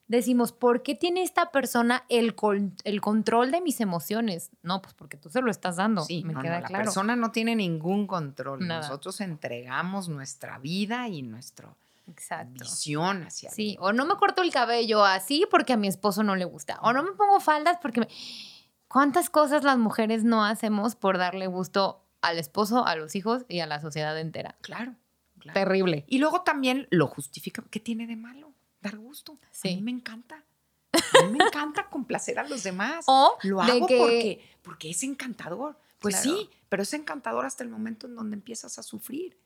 [0.07, 2.35] decimos, ¿por qué tiene esta persona el,
[2.83, 4.49] el control de mis emociones?
[4.63, 6.03] No, pues porque tú se lo estás dando.
[6.03, 6.71] Sí, me queda claro.
[6.71, 8.67] La persona no tiene ningún control.
[8.67, 11.75] Nosotros entregamos nuestra vida y nuestra
[12.47, 16.35] visión hacia Sí, o no me corto el cabello así porque a mi esposo no
[16.35, 18.07] le gusta, o no me pongo faldas porque me
[18.89, 23.59] ¿Cuántas cosas las mujeres no hacemos por darle gusto al esposo, a los hijos y
[23.59, 24.57] a la sociedad entera?
[24.61, 24.95] Claro.
[25.53, 26.05] Terrible.
[26.07, 27.63] Y luego también lo justifica.
[27.69, 28.51] ¿Qué tiene de malo?
[28.81, 29.37] Dar gusto.
[29.51, 29.69] Sí.
[29.69, 30.43] A mí me encanta.
[30.91, 33.05] A mí me encanta complacer a los demás.
[33.07, 35.77] O lo hago porque, porque es encantador.
[35.99, 39.37] Pues sí, pero es encantador hasta el momento en donde empiezas a sufrir.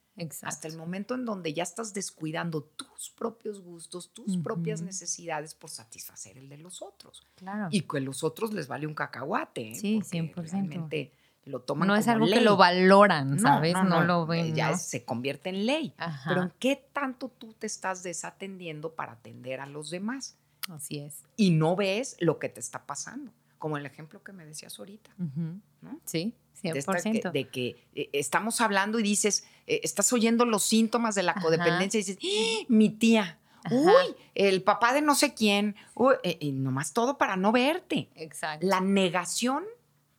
[0.43, 5.71] Hasta el momento en donde ya estás descuidando tus propios gustos, tus propias necesidades por
[5.71, 7.25] satisfacer el de los otros.
[7.35, 7.69] Claro.
[7.71, 9.71] Y que a los otros les vale un cacahuate.
[9.71, 9.75] ¿eh?
[9.75, 10.51] Sí, 100%.
[10.51, 11.13] Realmente
[11.45, 13.73] lo toman No es algo que lo valoran, ¿sabes?
[13.73, 14.55] No, lo ven.
[14.55, 15.93] Ya se convierte en ley.
[16.27, 20.37] Pero ¿en qué tanto tú te estás desatendiendo para atender a los demás?
[20.69, 21.23] Así es.
[21.35, 23.31] Y no ves lo que te está pasando,
[23.63, 25.09] como el ejemplo que me decías ahorita.
[25.17, 26.01] ¿no?
[26.03, 26.73] Sí, 100%.
[26.73, 31.15] De, esta que, de que eh, estamos hablando y dices, eh, estás oyendo los síntomas
[31.15, 32.65] de la codependencia y dices, ¡Ah!
[32.67, 33.39] mi tía,
[33.71, 38.09] uy, el papá de no sé quién, uy, eh, y nomás todo para no verte.
[38.15, 38.67] Exacto.
[38.67, 39.63] La negación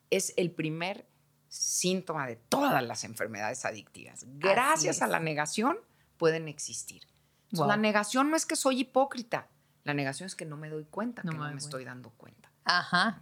[0.09, 1.07] es el primer
[1.49, 4.25] síntoma de todas las enfermedades adictivas.
[4.39, 5.77] Gracias a la negación
[6.17, 7.03] pueden existir.
[7.51, 9.51] La negación no es que soy hipócrita,
[9.83, 12.51] la negación es que no me doy cuenta, que no me estoy dando cuenta.
[12.65, 13.21] Ajá.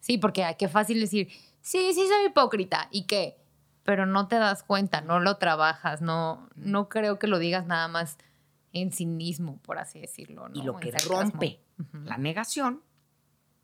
[0.00, 1.28] Sí, porque qué fácil decir,
[1.60, 3.36] sí, sí soy hipócrita, ¿y qué?
[3.84, 7.88] Pero no te das cuenta, no lo trabajas, no, no creo que lo digas nada
[7.88, 8.18] más
[8.72, 10.48] en cinismo, por así decirlo.
[10.52, 11.60] Y lo que rompe
[12.04, 12.82] la negación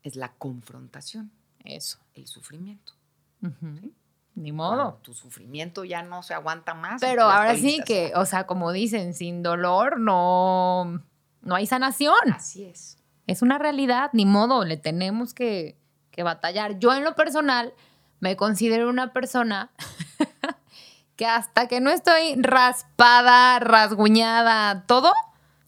[0.03, 1.31] es la confrontación.
[1.63, 1.99] Eso.
[2.13, 2.93] El sufrimiento.
[4.35, 4.99] Ni modo.
[5.01, 7.01] tu sufrimiento ya no se aguanta más.
[7.01, 11.01] Pero ahora sí que, o sea, como dicen, sin dolor no,
[11.41, 12.33] no hay sanación.
[12.33, 12.97] Así es.
[13.27, 15.77] Es una realidad, ni modo, le tenemos que,
[16.15, 16.79] que batallar.
[16.79, 17.73] Yo en lo personal
[18.19, 19.71] me considero una persona
[21.15, 25.13] que hasta que no estoy raspada, rasguñada, todo,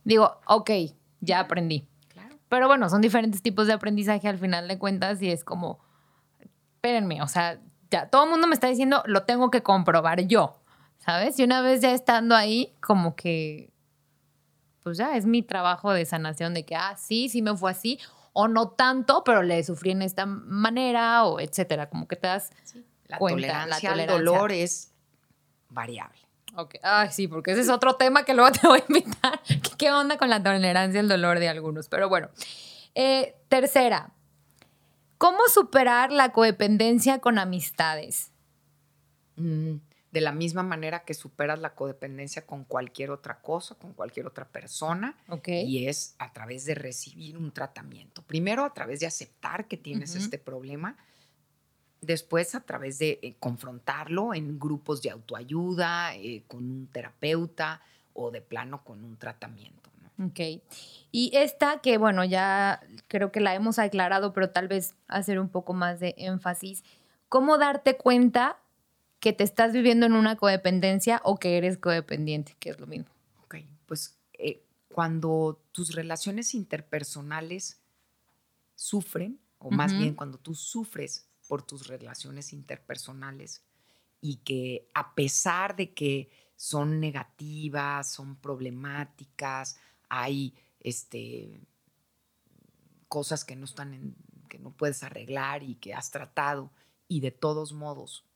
[0.03, 0.71] digo, ok,
[1.19, 1.87] ya aprendí.
[2.07, 2.37] Claro.
[2.49, 5.79] Pero bueno, son diferentes tipos de aprendizaje al final de cuentas y es como,
[6.75, 7.59] espérenme, o sea,
[7.91, 10.59] ya todo el mundo me está diciendo, lo tengo que comprobar yo,
[10.97, 11.37] ¿sabes?
[11.39, 13.71] Y una vez ya estando ahí, como que,
[14.83, 17.99] pues ya es mi trabajo de sanación de que, ah, sí, sí me fue así,
[18.39, 22.51] o no tanto, pero le sufrí en esta manera, o etcétera, como que te das
[23.07, 24.91] la, tolerancia al dolor es
[25.69, 26.19] variable.
[26.55, 29.41] Ok, ay, sí, porque ese es otro tema que luego te voy a invitar.
[29.77, 31.89] ¿Qué onda con la tolerancia al dolor de algunos?
[31.89, 32.29] Pero bueno,
[32.93, 34.11] eh, tercera,
[35.17, 38.31] ¿Cómo superar la codependencia con amistades?
[39.35, 39.77] Mm,
[40.17, 44.47] de la misma manera que superas la codependencia con cualquier otra cosa, con cualquier otra
[44.47, 45.15] persona.
[45.45, 48.23] Y es a través de recibir un tratamiento.
[48.23, 50.97] Primero a través de aceptar que tienes este problema.
[52.01, 58.31] Después a través de eh, confrontarlo en grupos de autoayuda, eh, con un terapeuta o
[58.31, 59.91] de plano con un tratamiento.
[60.19, 60.63] Ok.
[61.11, 65.49] Y esta que, bueno, ya creo que la hemos aclarado, pero tal vez hacer un
[65.49, 66.83] poco más de énfasis.
[67.29, 68.57] ¿Cómo darte cuenta
[69.19, 73.07] que te estás viviendo en una codependencia o que eres codependiente, que es lo mismo?
[73.43, 77.81] Ok, pues eh, cuando tus relaciones interpersonales
[78.75, 83.63] sufren, o más bien cuando tú sufres por tus relaciones interpersonales
[84.21, 89.77] y que a pesar de que son negativas, son problemáticas,
[90.09, 91.59] hay este,
[93.07, 94.15] cosas que no están en,
[94.47, 96.71] que no puedes arreglar y que has tratado
[97.07, 98.26] y de todos modos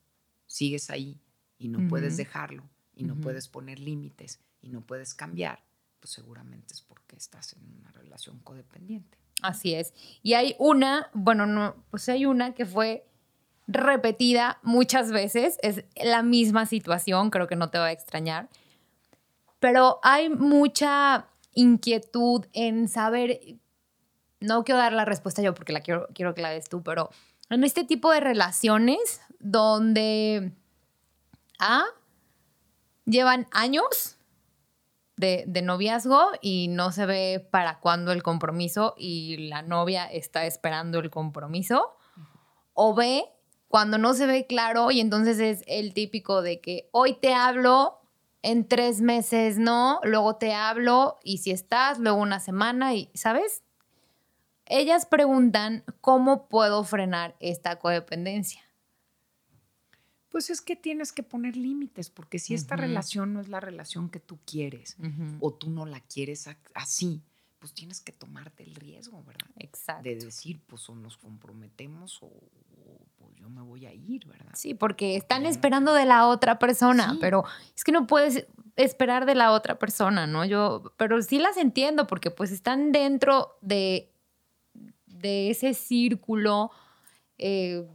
[0.52, 1.20] sigues ahí
[1.58, 5.64] y no puedes dejarlo y no puedes poner límites y no puedes cambiar,
[6.00, 9.18] pues seguramente es porque estás en una relación codependiente.
[9.42, 9.94] Así es.
[10.22, 13.08] Y hay una, bueno, no, pues hay una que fue
[13.68, 18.50] repetida muchas veces, es la misma situación, creo que no te va a extrañar,
[19.60, 23.40] pero hay mucha inquietud en saber,
[24.42, 27.10] no quiero dar la respuesta yo porque la quiero, quiero que la des tú, pero
[27.52, 30.54] en este tipo de relaciones donde
[31.60, 31.84] A,
[33.06, 34.18] llevan años
[35.18, 40.46] de, de, noviazgo y no se ve para cuándo el compromiso y la novia está
[40.46, 41.98] esperando el compromiso.
[42.74, 43.26] O B,
[43.68, 48.02] cuando no se ve claro y entonces es el típico de que hoy te hablo
[48.44, 53.64] en tres meses no, luego te hablo y si estás, luego una semana y, ¿sabes?
[54.72, 58.62] Ellas preguntan, ¿cómo puedo frenar esta codependencia?
[60.30, 64.10] Pues es que tienes que poner límites, porque si esta relación no es la relación
[64.10, 64.96] que tú quieres
[65.42, 67.22] o tú no la quieres así,
[67.60, 69.46] pues tienes que tomarte el riesgo, ¿verdad?
[69.58, 70.04] Exacto.
[70.04, 72.32] De decir, pues o nos comprometemos o,
[73.18, 74.54] pues yo me voy a ir, ¿verdad?
[74.54, 77.44] Sí, porque están esperando de la otra persona, pero
[77.76, 78.48] es que no puedes
[78.78, 80.46] esperar de la otra persona, ¿no?
[80.46, 84.14] Yo, pero sí las entiendo porque pues están dentro de,
[85.22, 86.72] de ese círculo,
[87.38, 87.88] eh,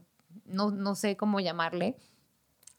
[0.45, 1.97] no, sé cómo llamarle,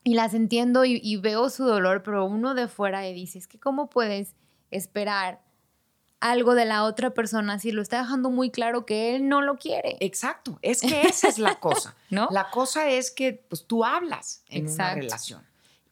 [0.04, 3.48] y las entiendo y, y, veo su dolor, pero uno de fuera y dice, es
[3.48, 4.36] que cómo puedes
[4.72, 5.42] esperar
[6.20, 9.58] algo de la otra persona si lo está dejando muy claro que él no lo
[9.58, 9.98] quiere.
[10.00, 11.96] Exacto, es que esa es la cosa.
[12.10, 12.28] ¿No?
[12.32, 15.46] La cosa es que pues, tú hablas en una relación.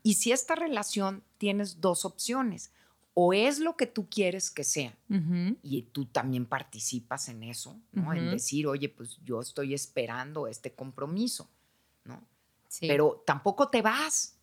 [0.03, 2.71] Y si esta relación tienes dos opciones,
[3.17, 4.95] o es lo que tú quieres que sea,
[5.63, 8.13] y tú también participas en eso, ¿no?
[8.13, 11.49] En decir, oye, pues yo estoy esperando este compromiso,
[12.03, 12.21] ¿no?
[12.81, 14.34] Pero tampoco te vas.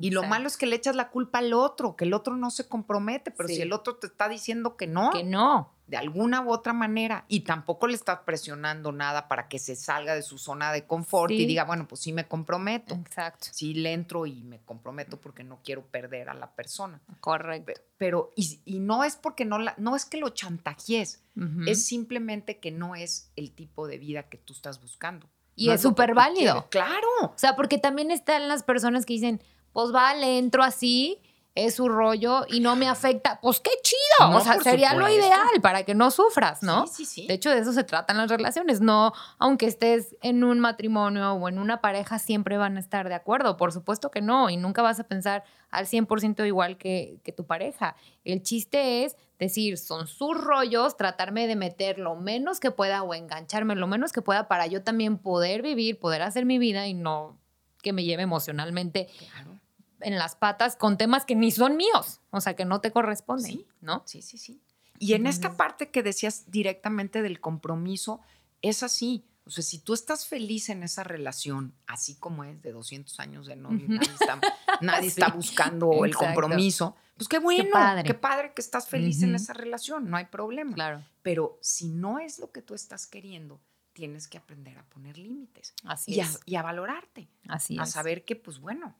[0.00, 2.50] Y lo malo es que le echas la culpa al otro, que el otro no
[2.50, 3.56] se compromete, pero Sí.
[3.56, 5.72] si el otro te está diciendo que no, Que no.
[5.86, 10.14] de alguna u otra manera, y tampoco le estás presionando nada para que se salga
[10.14, 12.94] de su zona de confort y diga, bueno, pues sí me comprometo.
[12.94, 13.46] Exacto.
[13.52, 17.00] Sí le entro y me comprometo porque no quiero perder a la persona.
[17.20, 17.72] Correcto.
[17.72, 21.22] Pe- Pero, y, y no es porque no la, no es que lo chantajees,
[21.66, 25.28] es simplemente que no es el tipo de vida que tú estás buscando.
[25.54, 26.68] Y No es súper válido.
[26.70, 27.08] Claro.
[27.22, 29.42] O sea, porque también están las personas que dicen,
[29.78, 31.20] pues vale, entro así,
[31.54, 33.38] es su rollo y no me afecta.
[33.40, 34.28] Pues qué chido.
[34.28, 36.88] No, o sea, sería lo ideal para que no sufras, ¿no?
[36.88, 37.26] Sí, sí, sí.
[37.28, 38.80] De hecho, de eso se tratan las relaciones.
[38.80, 43.14] No, aunque estés en un matrimonio o en una pareja, siempre van a estar de
[43.14, 43.56] acuerdo.
[43.56, 44.50] Por supuesto que no.
[44.50, 47.94] Y nunca vas a pensar al 100% igual que, que tu pareja.
[48.24, 53.14] El chiste es decir, son sus rollos, tratarme de meter lo menos que pueda o
[53.14, 56.94] engancharme lo menos que pueda para yo también poder vivir, poder hacer mi vida y
[56.94, 57.38] no
[57.80, 59.57] que me lleve emocionalmente Claro.
[60.00, 63.50] En las patas con temas que ni son míos, o sea, que no te corresponden,
[63.52, 63.66] Sí.
[63.80, 64.02] ¿no?
[64.06, 64.62] Sí, sí, sí.
[64.98, 68.20] Y en esta parte que decías directamente del compromiso,
[68.62, 69.24] es así.
[69.44, 73.46] O sea, si tú estás feliz en esa relación, así como es, de 200 años
[73.46, 74.40] de novio, nadie, está,
[74.82, 76.26] nadie está Sí, buscando el exacto.
[76.26, 78.14] compromiso, pues qué bueno, qué padre.
[78.14, 79.36] padre, que estás feliz en Ujú.
[79.36, 80.74] esa relación, no hay problema.
[80.74, 83.60] Claro, Pero si no es lo que tú estás queriendo,
[83.94, 86.40] tienes que aprender a poner límites así y a, es.
[86.44, 87.90] y a valorarte, Así a es.
[87.90, 88.94] saber que, pues bueno,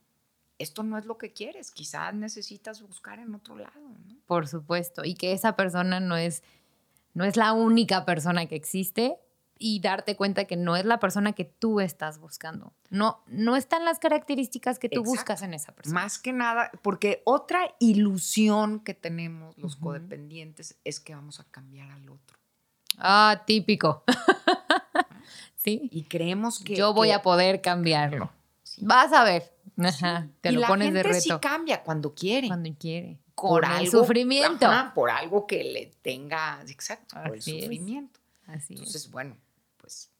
[0.58, 4.16] esto no es lo que quieres, quizás necesitas buscar en otro lado, ¿no?
[4.26, 5.04] Por supuesto.
[5.04, 6.42] Y que esa persona no es,
[7.14, 9.16] no es la única persona que existe
[9.60, 12.72] y darte cuenta que no es la persona que tú estás buscando.
[12.90, 15.10] No, no están las características que tú Exacto.
[15.18, 16.00] buscas en esa persona.
[16.00, 21.90] Más que nada, porque otra ilusión que tenemos los codependientes es que vamos a cambiar
[21.90, 22.38] al otro.
[22.98, 24.04] Ah, típico.
[25.56, 25.88] sí.
[25.92, 26.76] Y creemos que...
[26.76, 28.30] Yo voy que- a poder cambiarlo.
[28.62, 28.82] Sí.
[28.84, 29.52] Vas a ver.
[29.78, 31.40] Ajá, Te y lo la pones de gente sí reto.
[31.40, 32.48] cambia cuando quiere.
[32.48, 33.18] cuando quiere.
[33.34, 34.66] por Con el algo- sufrimiento.
[34.66, 36.60] ajá, por algo que le tenga...
[36.68, 37.44] Exacto, por el es.
[37.44, 38.18] sufrimiento.
[38.46, 38.80] Así es.
[38.80, 39.36] Entonces, bueno,
[39.76, 40.10] pues...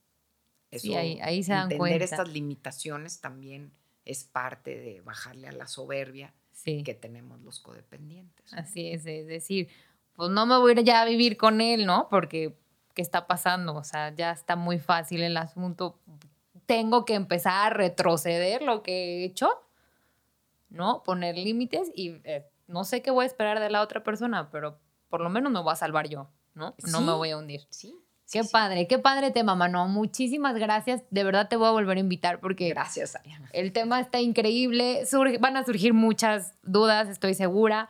[0.73, 2.05] Sí, ahí- ahí se dan entender cuenta.
[2.05, 3.73] estas limitaciones también
[4.05, 6.83] es parte de bajarle a la soberbia Sí.
[6.83, 8.53] que tenemos los codependientes.
[8.53, 8.59] ¿no?
[8.61, 9.69] Así es, es decir,
[10.15, 12.09] pues no me voy a ir ya a vivir con él, ¿no?
[12.11, 12.57] Porque,
[12.95, 13.75] ¿qué está pasando?
[13.77, 15.99] O sea, ya está muy fácil el asunto.
[16.69, 19.49] Tengo que empezar a retroceder lo que he hecho,
[20.69, 21.03] ¿no?
[21.03, 24.79] Poner límites y eh, no sé qué voy a esperar de la otra persona, pero
[25.09, 26.75] por lo menos me voy a salvar yo, ¿no?
[26.93, 27.63] No me voy a hundir.
[27.71, 27.95] Sí.
[28.31, 28.53] Qué sí, sí.
[28.53, 29.89] padre, qué padre tema, Mano.
[29.89, 31.03] Muchísimas gracias.
[31.09, 33.49] De verdad te voy a volver a invitar porque Gracias, Ariana.
[33.55, 35.07] el tema está increíble.
[35.07, 37.89] Sur- van a surgir muchas dudas, estoy segura.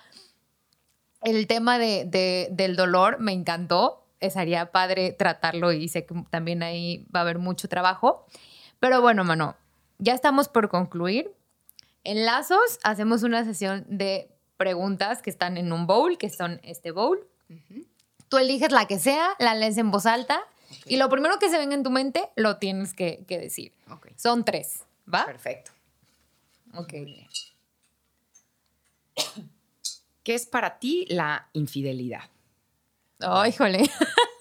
[1.22, 4.04] El tema de, de- del dolor me encantó.
[4.30, 8.26] Sería padre tratarlo y sé que también ahí va a haber mucho trabajo.
[8.80, 9.56] Pero bueno, mano,
[9.98, 11.32] ya estamos por concluir.
[12.04, 16.90] En Lazos hacemos una sesión de preguntas que están en un bowl, que son este
[16.90, 17.26] bowl.
[18.28, 20.40] Tú eliges la que sea, la lees en voz alta
[20.86, 23.72] y lo primero que se venga en tu mente lo tienes que, que decir.
[24.16, 25.24] Son tres, ¿va?
[25.26, 25.70] perfecto.
[26.74, 26.92] Ok.
[30.22, 32.24] ¿Qué es para ti la infidelidad?
[33.22, 33.90] Oh, híjole.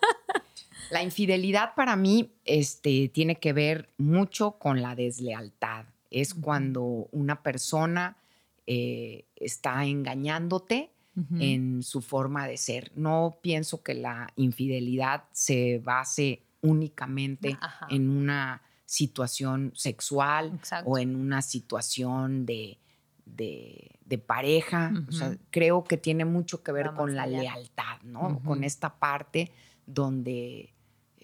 [0.90, 5.86] La infidelidad para mí este, tiene que ver mucho con la deslealtad.
[6.10, 8.18] Es cuando una persona
[8.66, 10.92] eh, está engañándote
[11.40, 12.92] en su forma de ser.
[12.96, 17.88] No pienso que la infidelidad se base únicamente Ajá.
[17.90, 20.92] en una situación sexual Exacto.
[20.92, 22.78] o en una situación de,
[23.26, 24.94] de, de pareja.
[25.10, 28.40] O sea, creo que tiene mucho que ver con la lealtad, ¿no?
[28.44, 29.52] Con esta parte
[29.88, 30.76] donde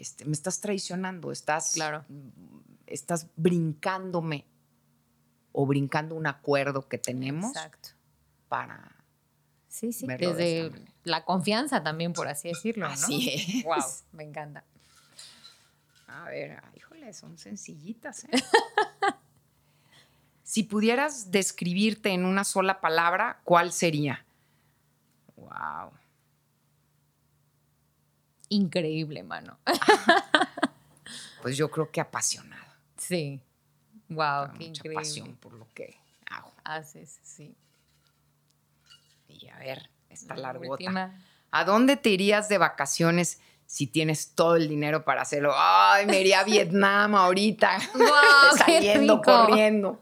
[0.04, 2.04] este, me estás traicionando, estás, Claro.
[2.86, 4.46] estás brincándome
[5.54, 7.90] o brincando un acuerdo que tenemos Exacto.
[8.50, 8.98] para...
[9.70, 10.06] Sí, sí.
[10.06, 10.72] verlo Desde
[11.04, 12.94] la confianza también, por así decirlo, ¿no?
[12.94, 13.46] Así es.
[13.66, 14.64] Wow, me encanta.
[16.08, 18.26] A ver, híjole, son sencillitas.
[18.26, 18.30] ¿eh?
[20.44, 24.26] si pudieras describirte en una sola palabra, ¿cuál sería?
[25.38, 25.92] Wow.
[28.54, 29.58] Increíble, mano.
[31.42, 32.74] Pues yo creo que apasionada.
[32.98, 33.42] Sí.
[34.08, 34.96] Wow, Con qué mucha increíble.
[34.96, 35.94] pasión por lo que
[36.32, 36.54] hago.
[36.64, 37.54] Haces, sí.
[39.28, 40.70] Y a ver, esta La largota.
[40.72, 41.22] última.
[41.52, 45.52] ¿A dónde te irías de vacaciones si tienes todo el dinero para hacerlo?
[45.54, 47.78] Ay, me iría a Vietnam ahorita.
[47.94, 50.00] Qué Saliendo, corriendo.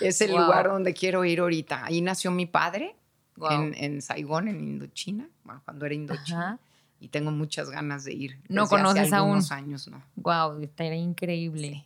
[0.00, 0.44] Es el Guau.
[0.44, 1.86] lugar donde quiero ir ahorita.
[1.86, 2.94] Ahí nació mi padre,
[3.34, 3.52] Guau.
[3.52, 6.46] en, en Saigón, en Indochina, bueno, cuando era Indochina.
[6.50, 6.58] Ajá.
[7.00, 8.40] Y tengo muchas ganas de ir.
[8.48, 9.40] No desde hace conoces aún.
[9.50, 10.02] años, ¿no?
[10.16, 11.84] Wow, estaría increíble.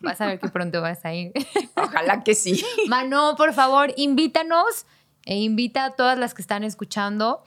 [0.00, 1.32] Vas a ver que pronto vas a ir.
[1.76, 2.62] Ojalá que sí.
[2.88, 4.86] Mano, por favor, invítanos
[5.24, 7.42] e invita a todas las que están escuchando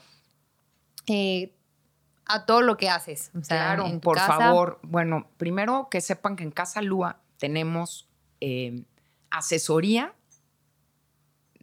[1.06, 1.54] eh,
[2.26, 3.30] a todo lo que haces.
[3.46, 4.80] claro, por favor.
[4.82, 8.08] Bueno, primero que sepan que en Casa Lua tenemos
[8.40, 8.84] eh,
[9.30, 10.14] asesoría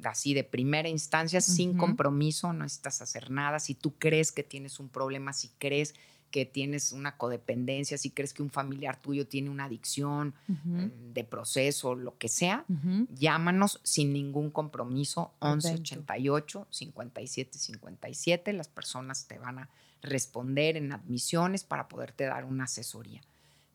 [0.07, 3.59] así de primera instancia, sin compromiso, no necesitas hacer nada.
[3.59, 5.95] Si tú crees que tienes un problema, si crees
[6.33, 11.23] que tienes una codependencia, si crees que un familiar tuyo tiene una adicción eh, de
[11.23, 12.65] proceso, lo que sea,
[13.13, 18.51] llámanos sin ningún compromiso, 1188 5757.
[18.53, 19.69] Las personas te van a
[20.01, 23.21] responder en admisiones para poderte dar una asesoría.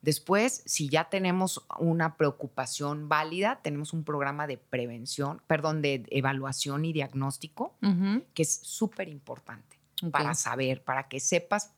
[0.02, 6.84] Después, si ya tenemos una preocupación válida, tenemos un programa de prevención, perdón, de evaluación
[6.84, 7.76] y diagnóstico,
[8.34, 9.78] que es súper importante
[10.12, 11.72] para saber, para que sepas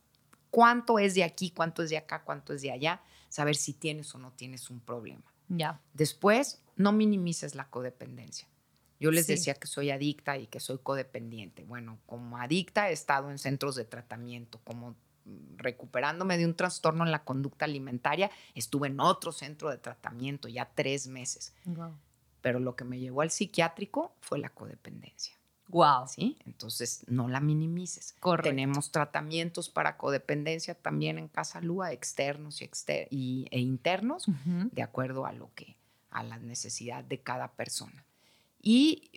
[0.51, 4.15] cuánto es de aquí, cuánto es de acá, cuánto es de allá, saber si tienes
[4.15, 5.33] o no tienes un problema.
[5.49, 5.81] Ya.
[5.95, 8.47] Después, no minimices la codependencia.
[8.99, 11.65] Yo les decía que soy adicta y que soy codependiente.
[11.65, 14.95] Bueno, como adicta he estado en centros de tratamiento, como
[15.57, 20.71] recuperándome de un trastorno en la conducta alimentaria, estuve en otro centro de tratamiento ya
[20.75, 21.55] tres meses.
[22.41, 25.35] Pero lo que me llevó al psiquiátrico fue la codependencia.
[25.69, 26.09] Wow.
[26.09, 26.37] ¿Sí?
[26.47, 28.15] Entonces, no la minimices.
[28.19, 28.51] Correcto.
[28.51, 32.61] Tenemos tratamientos para codependencia también en Casa Lúa, externos
[33.11, 35.77] y, e internos, de acuerdo a lo que,
[36.11, 38.05] a la necesidad de cada persona.
[38.61, 39.11] Y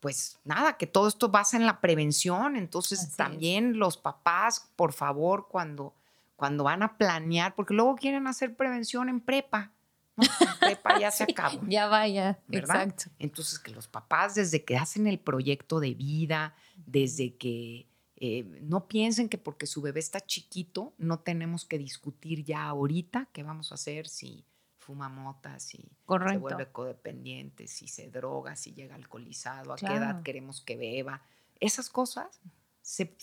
[0.00, 2.56] pues nada, que todo esto basa en la prevención.
[2.56, 5.94] Entonces, también los papás, por favor, cuando,
[6.36, 9.72] cuando van a planear, porque luego quieren hacer prevención en prepa
[11.00, 11.60] ya se acabó.
[11.66, 13.04] Ya vaya, exacto.
[13.18, 16.54] Entonces, que los papás, desde que hacen el proyecto de vida,
[16.86, 17.86] desde que
[18.16, 23.28] eh, no piensen que porque su bebé está chiquito, no tenemos que discutir ya ahorita
[23.32, 24.44] qué vamos a hacer si
[24.90, 30.24] fuma mota, si se vuelve codependiente, si se droga, si llega alcoholizado, a qué edad
[30.24, 31.22] queremos que beba.
[31.60, 32.40] Esas cosas
[32.82, 33.14] se,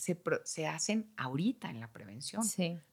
[0.44, 2.42] se, hacen ahorita en la prevención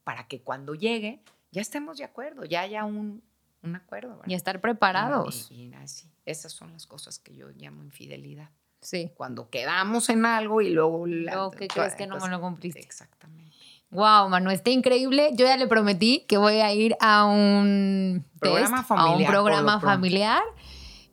[0.04, 1.22] para que cuando llegue
[1.52, 3.24] ya estemos de acuerdo, ya haya un,
[3.64, 4.22] un acuerdo.
[4.26, 5.50] Y estar preparados.
[5.52, 6.12] Y, así.
[6.26, 8.50] Esas son las cosas que yo llamo infidelidad.
[8.82, 9.10] Sí.
[9.16, 11.08] Cuando quedamos en algo y luego...
[11.08, 12.82] La, ¿qué crees que no me lo cumpliste?
[12.82, 13.55] Exactamente.
[13.92, 15.30] Wow, Manu, está increíble.
[15.34, 19.10] Yo ya le prometí que voy a ir a un programa familiar.
[19.10, 20.44] A un programa familiar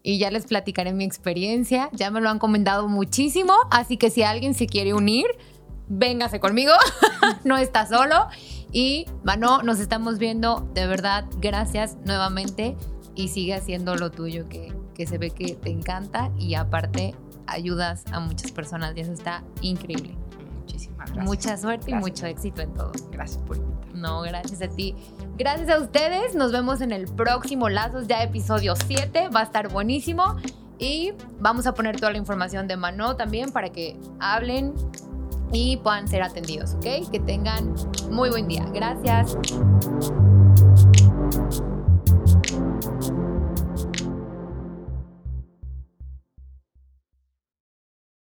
[0.02, 1.88] y ya les platicaré mi experiencia.
[1.92, 5.26] Ya me lo han comentado muchísimo, así que si alguien se quiere unir,
[5.88, 6.72] véngase conmigo,
[7.44, 8.26] no está solo.
[8.72, 12.76] Y Mano, nos estamos viendo, de verdad, gracias nuevamente
[13.14, 17.14] y sigue haciendo lo tuyo que, que se ve que te encanta y aparte
[17.46, 20.16] ayudas a muchas personas y eso está increíble.
[21.06, 21.24] Gracias.
[21.24, 22.92] Mucha suerte y mucho éxito en todo.
[23.10, 24.00] Gracias por invitarme.
[24.00, 24.94] No, gracias a ti.
[25.36, 26.34] Gracias a ustedes.
[26.34, 29.28] Nos vemos en el próximo Lazos, ya episodio 7.
[29.28, 30.36] Va a estar buenísimo.
[30.78, 34.74] Y vamos a poner toda la información de Mano también para que hablen
[35.52, 37.10] y puedan ser atendidos, ¿ok?
[37.10, 37.74] Que tengan
[38.10, 38.66] muy buen día.
[38.72, 39.36] Gracias.